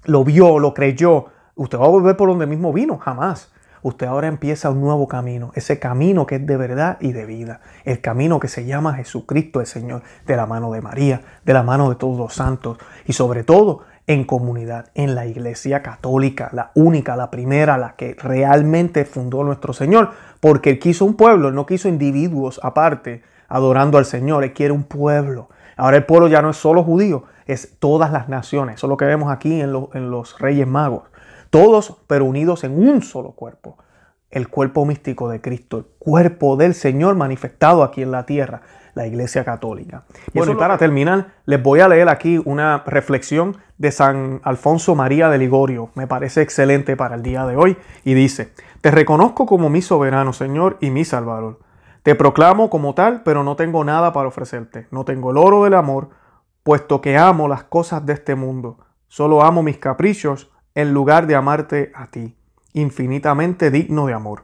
lo 0.05 0.23
vio, 0.23 0.59
lo 0.59 0.73
creyó, 0.73 1.25
usted 1.55 1.79
va 1.79 1.85
a 1.85 1.89
volver 1.89 2.17
por 2.17 2.29
donde 2.29 2.47
mismo 2.47 2.73
vino, 2.73 2.97
jamás. 2.97 3.51
Usted 3.81 4.07
ahora 4.07 4.27
empieza 4.27 4.71
un 4.71 4.81
nuevo 4.81 5.07
camino, 5.07 5.51
ese 5.53 5.77
camino 5.77 6.25
que 6.25 6.37
es 6.37 6.47
de 6.47 6.57
verdad 6.57 6.97
y 7.01 7.11
de 7.11 7.27
vida, 7.27 7.61
el 7.83 8.01
camino 8.01 8.39
que 8.39 8.47
se 8.47 8.65
llama 8.65 8.95
Jesucristo 8.95 9.59
el 9.59 9.67
Señor, 9.67 10.01
de 10.25 10.35
la 10.35 10.47
mano 10.47 10.71
de 10.71 10.81
María, 10.81 11.21
de 11.45 11.53
la 11.53 11.61
mano 11.61 11.89
de 11.89 11.95
todos 11.95 12.17
los 12.17 12.33
santos 12.33 12.79
y 13.05 13.13
sobre 13.13 13.43
todo 13.43 13.81
en 14.07 14.23
comunidad, 14.23 14.89
en 14.95 15.13
la 15.13 15.27
iglesia 15.27 15.83
católica, 15.83 16.49
la 16.51 16.71
única, 16.73 17.15
la 17.15 17.29
primera, 17.29 17.77
la 17.77 17.95
que 17.95 18.15
realmente 18.15 19.05
fundó 19.05 19.43
nuestro 19.43 19.71
Señor, 19.71 20.11
porque 20.39 20.71
Él 20.71 20.79
quiso 20.79 21.05
un 21.05 21.15
pueblo, 21.15 21.51
no 21.51 21.67
quiso 21.67 21.87
individuos 21.87 22.59
aparte 22.63 23.21
adorando 23.47 23.97
al 23.97 24.05
Señor, 24.05 24.43
Él 24.43 24.53
quiere 24.53 24.73
un 24.73 24.83
pueblo. 24.83 25.49
Ahora 25.77 25.97
el 25.97 26.05
pueblo 26.05 26.27
ya 26.27 26.41
no 26.41 26.51
es 26.51 26.57
solo 26.57 26.83
judío, 26.83 27.23
es 27.45 27.77
todas 27.79 28.11
las 28.11 28.29
naciones. 28.29 28.75
Eso 28.75 28.87
es 28.87 28.89
lo 28.89 28.97
que 28.97 29.05
vemos 29.05 29.31
aquí 29.31 29.59
en, 29.61 29.73
en 29.93 30.11
los 30.11 30.39
Reyes 30.39 30.67
Magos. 30.67 31.03
Todos, 31.49 31.97
pero 32.07 32.25
unidos 32.25 32.63
en 32.63 32.77
un 32.77 33.01
solo 33.01 33.31
cuerpo. 33.31 33.77
El 34.31 34.49
cuerpo 34.49 34.85
místico 34.85 35.29
de 35.29 35.39
Cristo, 35.39 35.77
el 35.77 35.85
cuerpo 35.99 36.57
del 36.57 36.73
Señor 36.73 37.15
manifestado 37.15 37.83
aquí 37.83 38.01
en 38.01 38.11
la 38.11 38.25
tierra, 38.25 38.61
la 38.95 39.05
Iglesia 39.05 39.45
Católica. 39.45 40.03
Bueno, 40.33 40.53
y 40.53 40.55
para 40.55 40.77
terminar, 40.77 41.33
les 41.45 41.61
voy 41.61 41.81
a 41.81 41.87
leer 41.87 42.09
aquí 42.09 42.41
una 42.43 42.83
reflexión 42.85 43.57
de 43.77 43.91
San 43.91 44.41
Alfonso 44.43 44.95
María 44.95 45.29
de 45.29 45.37
Ligorio. 45.37 45.89
Me 45.95 46.07
parece 46.07 46.41
excelente 46.41 46.95
para 46.95 47.15
el 47.15 47.21
día 47.21 47.45
de 47.45 47.55
hoy. 47.55 47.77
Y 48.03 48.13
dice, 48.13 48.51
te 48.81 48.91
reconozco 48.91 49.45
como 49.45 49.69
mi 49.69 49.81
soberano 49.81 50.33
Señor 50.33 50.77
y 50.79 50.89
mi 50.89 51.05
Salvador. 51.05 51.59
Te 52.05 52.13
proclamo 52.13 52.69
como 52.69 52.93
tal, 52.93 53.23
pero 53.23 53.43
no 53.43 53.55
tengo 53.55 53.83
nada 53.83 54.13
para 54.13 54.27
ofrecerte. 54.27 54.85
No 54.91 55.05
tengo 55.05 55.31
el 55.31 55.37
oro 55.37 55.63
del 55.63 55.73
amor, 55.73 56.11
puesto 56.61 57.01
que 57.01 57.17
amo 57.17 57.47
las 57.47 57.63
cosas 57.63 58.05
de 58.05 58.13
este 58.13 58.35
mundo. 58.35 58.77
Solo 59.07 59.43
amo 59.43 59.63
mis 59.63 59.79
caprichos 59.79 60.51
en 60.75 60.93
lugar 60.93 61.25
de 61.25 61.33
amarte 61.33 61.91
a 61.95 62.11
ti, 62.11 62.37
infinitamente 62.73 63.71
digno 63.71 64.05
de 64.05 64.13
amor. 64.13 64.43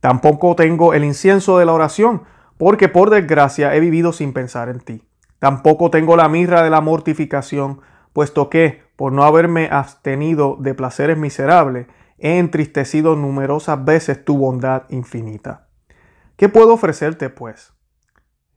Tampoco 0.00 0.56
tengo 0.56 0.92
el 0.92 1.04
incienso 1.04 1.58
de 1.58 1.66
la 1.66 1.74
oración, 1.74 2.24
porque 2.58 2.88
por 2.88 3.10
desgracia 3.10 3.72
he 3.76 3.78
vivido 3.78 4.12
sin 4.12 4.32
pensar 4.32 4.68
en 4.68 4.80
ti. 4.80 5.06
Tampoco 5.38 5.92
tengo 5.92 6.16
la 6.16 6.28
mirra 6.28 6.64
de 6.64 6.70
la 6.70 6.80
mortificación, 6.80 7.82
puesto 8.12 8.50
que, 8.50 8.82
por 8.96 9.12
no 9.12 9.22
haberme 9.22 9.68
abstenido 9.70 10.56
de 10.58 10.74
placeres 10.74 11.16
miserables, 11.16 11.86
he 12.18 12.38
entristecido 12.38 13.14
numerosas 13.14 13.84
veces 13.84 14.24
tu 14.24 14.36
bondad 14.36 14.86
infinita. 14.88 15.69
¿Qué 16.40 16.48
puedo 16.48 16.72
ofrecerte, 16.72 17.28
pues? 17.28 17.74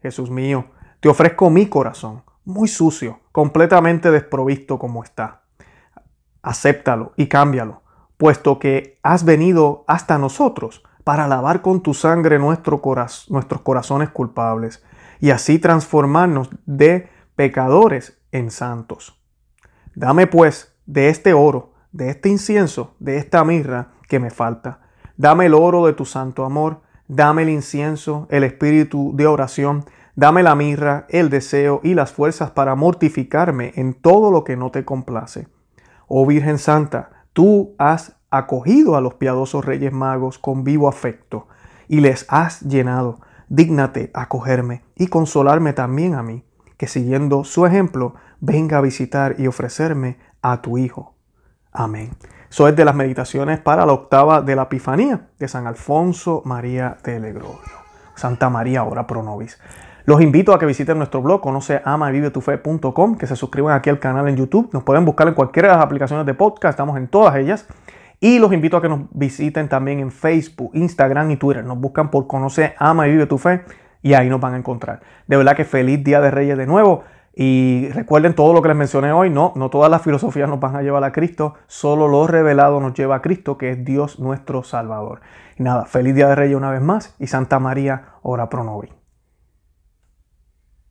Jesús 0.01 0.29
mío, 0.29 0.67
te 1.01 1.09
ofrezco 1.09 1.49
mi 1.49 1.67
corazón, 1.67 2.23
muy 2.45 2.69
sucio, 2.69 3.19
completamente 3.33 4.09
desprovisto 4.09 4.79
como 4.79 5.03
está. 5.03 5.41
Acéptalo 6.41 7.11
y 7.17 7.27
cámbialo, 7.27 7.81
puesto 8.15 8.57
que 8.57 9.01
has 9.03 9.25
venido 9.25 9.83
hasta 9.85 10.17
nosotros 10.17 10.81
para 11.03 11.27
lavar 11.27 11.61
con 11.61 11.83
tu 11.83 11.93
sangre 11.93 12.39
nuestro 12.39 12.81
nuestros 13.27 13.61
corazones 13.63 14.11
culpables 14.11 14.81
y 15.19 15.31
así 15.31 15.59
transformarnos 15.59 16.51
de 16.65 17.09
pecadores 17.35 18.17
en 18.31 18.49
santos. 18.49 19.21
Dame 19.93 20.25
pues 20.27 20.73
de 20.85 21.09
este 21.09 21.33
oro, 21.33 21.73
de 21.91 22.11
este 22.11 22.29
incienso, 22.29 22.95
de 22.99 23.17
esta 23.17 23.43
mirra 23.43 23.89
que 24.07 24.21
me 24.21 24.31
falta. 24.31 24.79
Dame 25.17 25.47
el 25.47 25.53
oro 25.53 25.85
de 25.85 25.91
tu 25.91 26.05
santo 26.05 26.45
amor, 26.45 26.79
dame 27.15 27.43
el 27.43 27.49
incienso, 27.49 28.27
el 28.29 28.43
espíritu 28.43 29.11
de 29.15 29.27
oración, 29.27 29.85
Dame 30.15 30.43
la 30.43 30.53
mirra, 30.53 31.07
el 31.09 31.31
deseo 31.31 31.81
y 31.83 31.95
las 31.95 32.11
fuerzas 32.11 32.51
para 32.51 32.75
mortificarme 32.75 33.73
en 33.75 33.95
todo 33.95 34.29
lo 34.29 34.43
que 34.43 34.55
no 34.55 34.69
te 34.69 34.85
complace. 34.85 35.47
Oh 36.07 36.27
Virgen 36.27 36.59
Santa, 36.59 37.09
tú 37.33 37.73
has 37.79 38.15
acogido 38.29 38.95
a 38.95 39.01
los 39.01 39.15
piadosos 39.15 39.65
reyes 39.65 39.91
magos 39.91 40.37
con 40.37 40.63
vivo 40.63 40.87
afecto 40.87 41.47
y 41.87 42.01
les 42.01 42.27
has 42.29 42.61
llenado. 42.61 43.21
Dígnate 43.49 44.11
acogerme 44.13 44.83
y 44.95 45.07
consolarme 45.07 45.73
también 45.73 46.13
a 46.13 46.21
mí, 46.21 46.43
que 46.77 46.87
siguiendo 46.87 47.43
su 47.43 47.65
ejemplo 47.65 48.13
venga 48.39 48.77
a 48.77 48.81
visitar 48.81 49.35
y 49.39 49.47
ofrecerme 49.47 50.19
a 50.43 50.61
tu 50.61 50.77
Hijo. 50.77 51.15
Amén. 51.71 52.11
Eso 52.53 52.67
es 52.67 52.75
de 52.75 52.85
las 52.85 52.93
meditaciones 52.93 53.57
para 53.59 53.83
la 53.83 53.93
octava 53.93 54.43
de 54.43 54.55
la 54.55 54.61
Epifanía 54.61 55.21
de 55.39 55.47
San 55.47 55.65
Alfonso 55.65 56.43
María 56.45 56.97
de 57.03 57.19
Legrorio. 57.19 57.57
Santa 58.13 58.47
María, 58.51 58.83
ora 58.83 59.07
pro 59.07 59.23
nobis. 59.23 59.59
Los 60.05 60.21
invito 60.21 60.53
a 60.53 60.59
que 60.59 60.67
visiten 60.67 60.99
nuestro 60.99 61.23
blog, 61.23 61.41
conoce 61.41 61.81
amavivetufe.com, 61.83 63.17
que 63.17 63.25
se 63.25 63.35
suscriban 63.35 63.75
aquí 63.75 63.89
al 63.89 63.97
canal 63.97 64.27
en 64.27 64.35
YouTube. 64.35 64.69
Nos 64.71 64.83
pueden 64.83 65.03
buscar 65.03 65.27
en 65.27 65.33
cualquiera 65.33 65.69
de 65.69 65.77
las 65.77 65.83
aplicaciones 65.83 66.27
de 66.27 66.35
podcast, 66.35 66.73
estamos 66.73 66.95
en 66.97 67.07
todas 67.07 67.35
ellas. 67.37 67.65
Y 68.19 68.37
los 68.37 68.53
invito 68.53 68.77
a 68.77 68.83
que 68.83 68.89
nos 68.89 68.99
visiten 69.09 69.67
también 69.67 69.99
en 69.99 70.11
Facebook, 70.11 70.69
Instagram 70.75 71.31
y 71.31 71.37
Twitter. 71.37 71.65
Nos 71.65 71.79
buscan 71.79 72.11
por 72.11 72.27
Conoce, 72.27 72.75
Ama 72.77 73.07
y 73.07 73.13
Vive 73.13 73.25
tu 73.25 73.39
Fe 73.39 73.63
y 74.03 74.13
ahí 74.13 74.29
nos 74.29 74.39
van 74.39 74.53
a 74.53 74.57
encontrar. 74.57 75.01
De 75.25 75.37
verdad 75.37 75.55
que 75.55 75.65
feliz 75.65 76.03
Día 76.03 76.21
de 76.21 76.29
Reyes 76.29 76.55
de 76.55 76.67
nuevo. 76.67 77.03
Y 77.35 77.89
recuerden 77.89 78.35
todo 78.35 78.53
lo 78.53 78.61
que 78.61 78.67
les 78.67 78.77
mencioné 78.77 79.11
hoy, 79.11 79.29
no, 79.29 79.53
no 79.55 79.69
todas 79.69 79.89
las 79.89 80.03
filosofías 80.03 80.47
nos 80.47 80.59
van 80.59 80.75
a 80.75 80.83
llevar 80.83 81.03
a 81.03 81.11
Cristo, 81.11 81.55
solo 81.67 82.07
lo 82.07 82.27
revelado 82.27 82.79
nos 82.79 82.93
lleva 82.93 83.15
a 83.15 83.21
Cristo, 83.21 83.57
que 83.57 83.71
es 83.71 83.83
Dios 83.83 84.19
nuestro 84.19 84.63
Salvador. 84.63 85.21
Y 85.57 85.63
nada, 85.63 85.85
feliz 85.85 86.13
Día 86.13 86.29
de 86.29 86.35
Reyes 86.35 86.55
una 86.55 86.69
vez 86.69 86.81
más 86.81 87.15
y 87.19 87.27
Santa 87.27 87.59
María, 87.59 88.05
ora 88.21 88.49
pro 88.49 88.63
nobis. 88.63 89.02